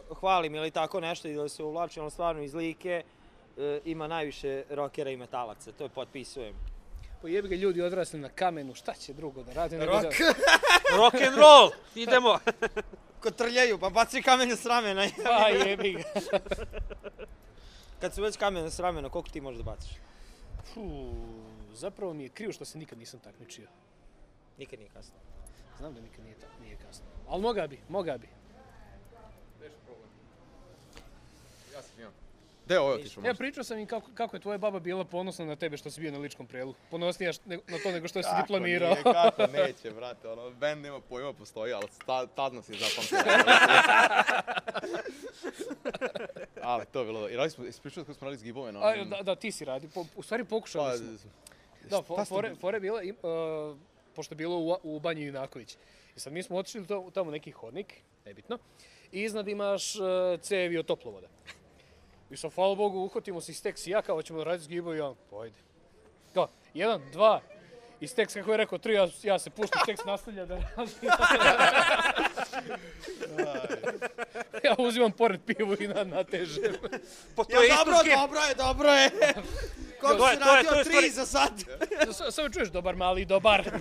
uh, 0.07 0.17
hvalim 0.17 0.55
ili 0.55 0.71
tako 0.71 0.99
nešto 0.99 1.27
i 1.27 1.33
da 1.33 1.49
se 1.49 1.63
uvlačim, 1.63 2.01
ali 2.01 2.11
stvarno 2.11 2.41
iz 2.41 2.53
like 2.53 3.03
uh, 3.47 3.63
ima 3.85 4.07
najviše 4.07 4.63
rokera 4.69 5.09
i 5.09 5.17
metalaca, 5.17 5.71
to 5.71 5.89
potpisujem. 5.89 6.53
Pa 7.21 7.27
jebi 7.27 7.47
ga 7.47 7.55
ljudi 7.55 7.81
odrasli 7.81 8.19
na 8.19 8.29
kamenu, 8.29 8.73
šta 8.75 8.93
će 8.95 9.13
drugo 9.13 9.43
da 9.43 9.53
rade? 9.53 9.77
nego 9.77 9.91
Rok, 9.91 10.01
Da, 10.03 10.09
Rock 10.97 11.15
and 11.15 11.37
roll, 11.37 11.69
idemo. 11.95 12.39
ko 13.21 13.31
trljaju, 13.31 13.77
pa 13.77 13.89
baci 13.89 14.21
kamenje 14.21 14.55
s 14.55 14.65
ramena. 14.65 15.07
pa 15.25 15.47
jebi 15.47 15.93
ga. 15.93 16.03
Kad 18.01 18.13
su 18.15 18.21
već 18.21 18.37
kamene 18.37 18.71
s 18.71 18.79
ramena, 18.79 19.09
koliko 19.09 19.29
ti 19.29 19.41
možeš 19.41 19.57
da 19.57 19.63
baciš? 19.65 19.91
Puh, 20.73 20.83
zapravo 21.79 22.13
mi 22.13 22.23
je 22.23 22.29
krivo 22.29 22.53
što 22.53 22.65
se 22.65 22.77
nikad 22.77 22.97
nisam 22.97 23.19
takmičio. 23.19 23.67
Nikad 24.57 24.79
nije 24.79 24.89
kasno. 24.89 25.15
Znam 25.77 25.93
da 25.93 26.01
nikad 26.01 26.25
nije, 26.25 26.35
ta, 26.35 26.47
nije 26.63 26.77
kasno. 26.87 27.05
Ali 27.27 27.41
moga 27.41 27.67
bi, 27.67 27.79
moga 27.89 28.17
bi. 28.17 28.27
Ja 31.73 31.81
sam 31.81 31.99
imam. 31.99 32.13
Gde 32.65 32.75
je 32.75 32.79
ovo 32.79 32.91
otišao? 32.91 33.23
Ja 33.25 33.33
pričao 33.33 33.63
sam 33.63 33.79
im 33.79 33.87
kako, 33.87 34.11
kako 34.13 34.35
je 34.35 34.39
tvoja 34.39 34.57
baba 34.57 34.79
bila 34.79 35.05
ponosna 35.05 35.45
na 35.45 35.55
tebe 35.55 35.77
što 35.77 35.91
si 35.91 36.01
bio 36.01 36.11
na 36.11 36.17
ličkom 36.17 36.47
prelu. 36.47 36.73
Ponosnija 36.91 37.31
na 37.45 37.77
to 37.83 37.91
nego 37.91 38.07
što 38.07 38.23
si 38.23 38.29
diplomirao. 38.41 38.89
Nije, 38.89 39.03
kako 39.03 39.47
neće, 39.57 39.91
brate, 39.91 40.27
ono, 40.27 40.51
band 40.51 40.81
nema 40.81 40.99
pojma, 40.99 41.33
postoji, 41.33 41.73
ali 41.73 41.85
ta, 42.05 42.27
tad 42.27 42.53
nas 42.53 42.69
je 42.69 42.75
zapamtila. 42.79 43.23
ali 46.71 46.85
to 46.85 46.99
je 46.99 47.05
bilo, 47.05 47.29
i 47.29 47.35
radili 47.35 47.51
smo, 47.51 47.65
ispričali 47.65 48.05
kako 48.05 48.17
smo 48.17 48.25
radili 48.25 48.39
s 48.39 48.43
gibove 48.43 48.69
onim... 48.69 49.09
da, 49.09 49.21
da, 49.23 49.35
ti 49.35 49.51
si 49.51 49.65
radi. 49.65 49.87
Po, 49.93 50.05
u 50.15 50.23
stvari 50.23 50.43
pokušali 50.43 50.91
Pa, 50.91 50.97
smo. 50.97 51.31
Da, 51.89 51.95
šta 51.97 52.03
fo, 52.03 52.25
ste 52.25 52.25
fore, 52.25 52.55
fore 52.55 52.75
je 52.75 52.81
bila, 52.81 53.01
uh, 53.01 53.77
pošto 54.15 54.33
je 54.33 54.37
bilo 54.37 54.57
u, 54.57 54.77
u 54.83 54.99
Banji 54.99 55.23
Junaković. 55.23 55.77
I 56.15 56.19
sad 56.19 56.33
mi 56.33 56.43
smo 56.43 56.57
otišli 56.57 56.87
to, 56.87 57.09
tamo 57.13 57.31
neki 57.31 57.51
hodnik, 57.51 57.93
nebitno, 58.25 58.57
i 59.11 59.21
iznad 59.23 59.47
imaš 59.47 59.95
uh, 59.95 60.05
cevi 60.41 60.77
od 60.77 60.85
toplovoda. 60.85 61.27
I 62.29 62.37
sad, 62.37 62.53
hvala 62.53 62.75
Bogu, 62.75 62.99
uhvatimo 62.99 63.41
se 63.41 63.51
iz 63.51 63.57
Steks 63.57 63.87
i 63.87 63.91
ja, 63.91 64.01
kao 64.01 64.21
ćemo 64.21 64.39
da 64.39 64.45
raditi 64.45 64.65
s 64.65 64.67
Gibo 64.67 64.93
i 64.93 64.97
ja, 64.97 65.13
pojde. 65.29 65.55
Kao, 66.33 66.47
jedan, 66.73 67.01
dva, 67.11 67.41
i 67.99 68.07
Steks 68.07 68.33
kako 68.33 68.51
je 68.51 68.57
rekao 68.57 68.77
tri, 68.77 68.93
ja, 68.93 69.07
ja 69.23 69.39
se 69.39 69.49
puštam, 69.49 69.81
Steks 69.83 70.05
nastavlja 70.05 70.45
da 70.45 70.55
radi. 70.55 70.91
ja 74.63 74.75
uzimam 74.79 75.11
pored 75.11 75.39
pivu 75.43 75.75
i 75.79 75.87
na, 75.87 76.03
natežem. 76.05 76.73
Pa 77.35 77.43
to 77.43 77.61
je 77.61 77.67
isto 77.67 77.77
dobro, 77.77 77.97
skip. 77.97 78.13
dobro 78.13 78.39
je, 78.39 78.55
dobro 78.55 78.89
je. 78.89 79.09
Koliko 80.01 80.17
To 80.17 80.29
je- 80.29 80.33
si 80.33 80.39
to 80.39 80.47
je- 80.47 80.55
radio? 80.55 80.69
to 80.71 80.77
je 80.77 80.83
Tri 80.83 80.91
stvari- 80.91 81.11
za 81.11 81.25
sad. 81.25 81.51
Sa- 82.13 82.31
Samo 82.31 82.49
čuješ, 82.49 82.69
dobar 82.69 82.95
mali, 82.95 83.25
dobar. 83.25 83.71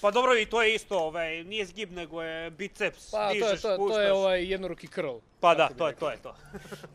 Pa 0.00 0.10
dobro, 0.10 0.36
i 0.36 0.46
to 0.46 0.62
je 0.62 0.74
isto, 0.74 0.98
ovaj, 0.98 1.44
nije 1.44 1.66
zgib, 1.66 1.92
nego 1.92 2.22
je 2.22 2.50
biceps. 2.50 3.10
Pa, 3.10 3.28
to 3.28 3.34
je, 3.34 3.40
dižeš, 3.40 3.62
to, 3.62 3.70
je- 3.70 3.76
to 3.76 3.78
puštaš. 3.78 4.02
je 4.02 4.12
ovaj 4.12 4.44
jednoruki 4.44 4.88
curl. 4.88 5.16
Pa 5.40 5.54
da, 5.54 5.68
to 5.68 5.88
je, 5.88 5.94
to 5.94 6.10
je 6.10 6.16
to. 6.18 6.36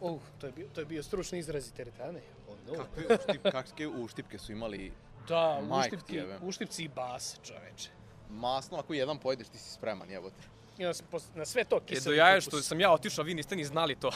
Oh, 0.02 0.20
to 0.40 0.48
je 0.48 0.54
bio, 0.54 0.68
to 0.68 0.82
je 0.82 0.86
bio 0.86 1.04
stručni 1.04 1.40
izraz 1.40 1.66
iz 1.66 1.74
teretane. 1.74 2.20
Oh, 2.48 2.56
no. 2.68 2.74
Kakve 2.76 3.16
uštip, 3.18 3.44
kakve 3.44 3.88
uštipke 3.90 4.38
su 4.40 4.52
imali 4.52 4.92
Da, 5.28 5.62
uštipci, 5.72 6.22
uštipci 6.42 6.84
i 6.84 6.90
bas, 6.90 7.40
čoveče. 7.44 7.90
Masno, 8.32 8.78
ako 8.78 8.94
jedan 8.94 9.18
pojedeš, 9.18 9.48
ti 9.48 9.58
si 9.58 9.72
spreman, 9.72 10.10
jebote. 10.10 10.36
I 10.78 10.84
na, 10.84 10.92
na 11.36 11.46
sve 11.46 11.64
to 11.64 11.76
Je 11.78 11.82
kiseli 11.82 12.16
do 12.16 12.20
jaja 12.20 12.36
kupus. 12.36 12.48
što 12.48 12.62
sam 12.62 12.80
ja 12.80 12.92
otišao, 12.92 13.24
vi 13.24 13.34
niste 13.34 13.56
ni 13.56 13.66
znali 13.66 13.96
to. 13.96 14.12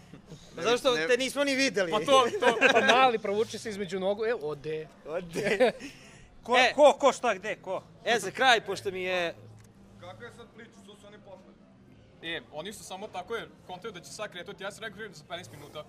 Zato 0.56 0.78
što 0.78 0.94
ne- 0.94 1.06
te 1.06 1.16
nismo 1.16 1.44
ni 1.44 1.54
videli. 1.54 1.90
Pa 1.92 1.98
to, 2.00 2.06
to, 2.40 2.46
Pa 2.72 2.80
mali 2.82 3.18
provuče 3.18 3.58
se 3.58 3.70
između 3.70 4.00
nogu, 4.00 4.24
e, 4.24 4.34
ode. 4.34 4.88
Ode. 5.06 5.72
Ko, 6.44 6.56
E. 6.56 6.72
ko, 6.74 6.92
ko, 6.94 7.12
šta, 7.12 7.34
gde, 7.34 7.56
ko? 7.56 7.82
E, 8.04 8.18
za 8.18 8.30
kraj, 8.30 8.60
pošto 8.60 8.90
mi 8.90 9.02
je... 9.02 9.34
Kakva 10.00 10.26
je 10.26 10.32
sad 10.32 10.46
priča, 10.56 10.70
su 10.76 11.06
oni 11.06 11.18
posle? 11.18 11.52
e, 12.24 12.40
oni 12.52 12.72
su 12.72 12.84
samo 12.84 13.08
tako 13.08 13.34
je 13.34 13.48
kontaju 13.66 13.92
da 13.92 14.00
će 14.00 14.10
sad 14.10 14.30
krenuti, 14.30 14.62
ja 14.62 14.72
sam 14.72 14.84
rekao 14.84 14.98
za 15.12 15.24
15 15.24 15.50
minuta. 15.50 15.84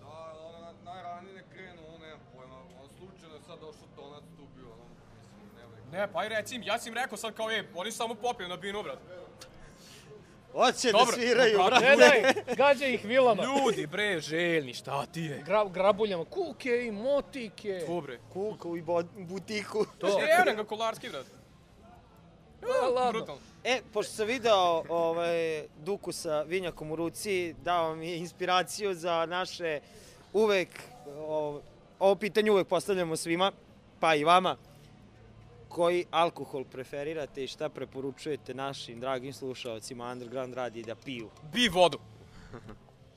Da, 0.00 0.06
ono, 0.40 0.58
na- 0.60 0.74
najranije 0.84 1.34
ne 1.34 1.44
krenu, 1.52 1.82
ono, 1.88 1.98
nemam 1.98 2.20
pojma, 2.32 2.54
ono, 2.56 2.88
slučajno 2.90 3.34
je 3.34 3.42
sad 3.42 3.60
došao 3.60 3.86
tonac 3.96 4.24
tu 4.36 4.44
bio, 4.56 4.66
ono, 4.66 4.84
mislim, 5.12 5.56
nema 5.56 5.70
neki... 5.70 5.79
Ne, 5.92 6.12
pa 6.12 6.24
i 6.24 6.28
reci 6.28 6.54
im, 6.56 6.62
ja 6.62 6.78
sam 6.78 6.88
im 6.88 6.94
rekao 6.94 7.18
sad 7.18 7.34
kao, 7.34 7.50
e, 7.50 7.64
oni 7.74 7.90
su 7.90 7.96
samo 7.96 8.14
popiju 8.14 8.48
na 8.48 8.56
binu, 8.56 8.82
brat. 8.82 8.98
Hoće 10.52 10.92
da 10.92 10.98
Dobro, 10.98 11.14
sviraju, 11.14 11.56
dobro. 11.56 11.70
brate. 11.70 11.86
Ne 11.86 11.96
daj, 11.96 12.54
gađa 12.56 12.86
ih 12.86 13.04
vilama. 13.04 13.42
Ljudi, 13.44 13.86
bre, 13.86 14.20
željni, 14.20 14.74
šta 14.74 15.06
ti 15.06 15.20
je? 15.20 15.42
Gra, 15.46 15.64
grabuljama, 15.64 16.24
kuke 16.24 16.86
i 16.86 16.90
motike. 16.92 17.82
To, 17.86 18.00
bre. 18.00 18.18
Kuku 18.32 18.76
i 18.76 18.82
bo- 18.82 19.02
butiku. 19.16 19.86
To. 19.98 20.06
Evo 20.08 20.56
ga 20.56 20.64
kolarski, 20.64 21.08
brat. 21.08 21.26
A, 22.82 22.86
ladno. 22.88 23.12
Brutalno. 23.12 23.40
E, 23.64 23.80
pošto 23.92 24.12
sam 24.12 24.26
video 24.26 24.84
ovaj, 24.88 25.64
Duku 25.78 26.12
sa 26.12 26.42
vinjakom 26.42 26.90
u 26.90 26.96
ruci, 26.96 27.54
dao 27.62 27.94
mi 27.94 28.10
je 28.10 28.18
inspiraciju 28.18 28.94
za 28.94 29.26
naše 29.26 29.80
uvek, 30.32 30.68
o, 31.18 31.60
ovo 31.98 32.14
pitanje 32.14 32.50
uvek 32.50 32.66
postavljamo 32.68 33.16
svima, 33.16 33.52
pa 34.00 34.14
i 34.14 34.24
vama. 34.24 34.56
Koji 35.70 36.04
alkohol 36.10 36.64
preferirate 36.64 37.44
i 37.44 37.48
šta 37.48 37.68
preporučujete 37.68 38.54
našim 38.54 39.00
dragim 39.00 39.32
slušalcima 39.32 40.12
Underground 40.12 40.54
radi 40.54 40.82
da 40.82 40.94
piju? 40.94 41.30
Bi 41.52 41.68
vodu. 41.68 41.98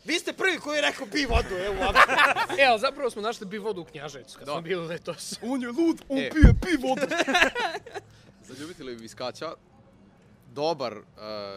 Vi 0.06 0.20
ste 0.20 0.34
prvi 0.34 0.58
koji 0.58 0.76
je 0.78 0.82
rekao 0.82 1.08
pi 1.08 1.26
vodu, 1.26 1.56
evo 1.56 1.76
vam. 1.76 1.96
E, 2.60 2.66
ali 2.66 2.80
zapravo 2.80 3.10
smo 3.10 3.22
našli 3.22 3.48
bi 3.48 3.58
vodu 3.58 3.82
u 3.82 3.86
Knjaževcu, 3.86 4.38
kad 4.38 4.46
Da. 4.46 4.52
smo 4.52 4.62
bili 4.62 4.88
letos. 4.88 5.34
On 5.52 5.62
je 5.62 5.68
lud, 5.68 6.02
on 6.10 6.18
E. 6.18 6.30
pije 6.30 6.54
pi 6.62 6.88
vodu. 6.88 7.02
Za 8.48 8.54
ljubitelje 8.62 8.96
viskača, 8.96 9.54
dobar, 10.54 10.98
uh, 10.98 11.04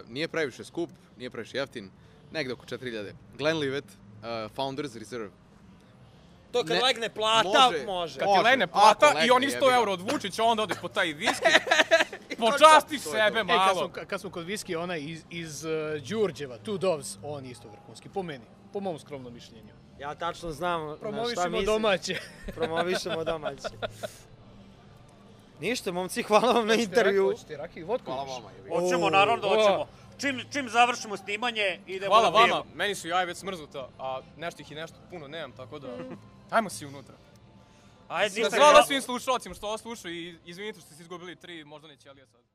nije 0.08 0.28
previše 0.28 0.64
skup, 0.64 0.90
nije 1.18 1.30
previše 1.30 1.58
jeftin, 1.58 1.90
negde 2.32 2.52
oko 2.52 2.66
4000. 2.66 3.12
Glenlivet, 3.38 3.84
uh, 3.84 4.52
Founders 4.54 4.96
Reserve. 4.96 5.30
To 6.52 6.64
kad 6.64 6.76
Ne, 6.76 6.82
legne 6.82 7.08
plata, 7.08 7.48
može. 7.70 7.84
može. 7.86 8.18
Kad 8.18 8.28
ti 8.28 8.44
legne 8.44 8.66
plata 8.66 9.06
legne, 9.06 9.26
i 9.26 9.30
onih 9.30 9.48
jebi 9.48 9.60
100 9.60 9.68
ga. 9.68 9.74
euro 9.74 9.92
od 9.92 10.10
Vučića, 10.12 10.44
onda 10.44 10.62
ode 10.62 10.74
po 10.82 10.88
taj 10.88 11.12
viski. 11.12 11.44
Počasti 12.38 12.98
sebe 12.98 13.18
E, 13.40 13.46
kad 13.46 13.46
malo. 13.46 13.74
smo, 13.74 14.04
kad 14.06 14.20
smo 14.20 14.30
kod 14.30 14.44
viski, 14.46 14.76
onaj 14.76 15.00
iz, 15.00 15.22
iz 15.30 15.64
uh, 15.64 15.70
Đurđeva, 16.08 16.58
Two 16.58 16.78
Doves, 16.78 17.16
on 17.22 17.44
je 17.44 17.50
isto 17.50 17.68
vrhunski, 17.68 18.08
po 18.08 18.22
meni, 18.22 18.44
po 18.72 18.80
mom 18.80 18.98
skromnom 18.98 19.34
mišljenju. 19.34 19.72
Ja 19.98 20.14
tačno 20.14 20.50
znam 20.50 20.86
na 20.86 20.92
šta 20.92 21.00
Promovišemo 21.00 21.48
mislim. 21.48 21.64
domaće. 21.66 22.20
Promovišemo 22.56 23.24
domaće. 23.24 23.68
Ništa, 25.60 25.92
momci, 25.92 26.22
hvala 26.22 26.52
vam 26.52 26.66
na 26.66 26.74
intervju. 26.74 27.24
Hoćete 27.30 27.56
raki 27.56 27.80
i 27.80 27.84
vodku? 27.84 28.12
Hvala 28.12 28.24
vama. 28.24 28.48
Hoćemo, 28.68 29.10
naravno 29.10 29.42
da 29.42 29.48
hoćemo. 29.48 29.86
Čim, 30.18 30.40
čim 30.52 30.68
završimo 30.68 31.16
snimanje, 31.16 31.80
idemo 31.86 32.14
Hvala 32.14 32.28
vama, 32.28 32.64
meni 32.74 32.94
su 32.94 33.08
jaje 33.08 33.26
već 33.26 33.38
smrznuta, 33.38 33.88
a 33.98 34.20
nešto 34.36 34.62
ih 34.62 34.72
i 34.72 34.74
nešto 34.74 34.96
puno 35.10 35.28
nemam, 35.28 35.52
tako 35.52 35.78
da... 35.78 35.88
Ajmo 36.50 36.70
si 36.70 36.86
unutra. 36.86 37.14
Ajde, 38.08 38.50
Hvala 38.56 38.86
svim 38.86 39.02
slušalcima 39.02 39.54
što 39.54 39.66
ovo 39.66 39.78
slušaju 39.78 40.14
i 40.14 40.38
izvinite 40.44 40.80
što 40.80 40.94
ste 40.94 41.02
izgubili 41.02 41.36
tri, 41.36 41.64
možda 41.64 41.88
neće 41.88 42.08
Alija 42.08 42.26
sad. 42.26 42.45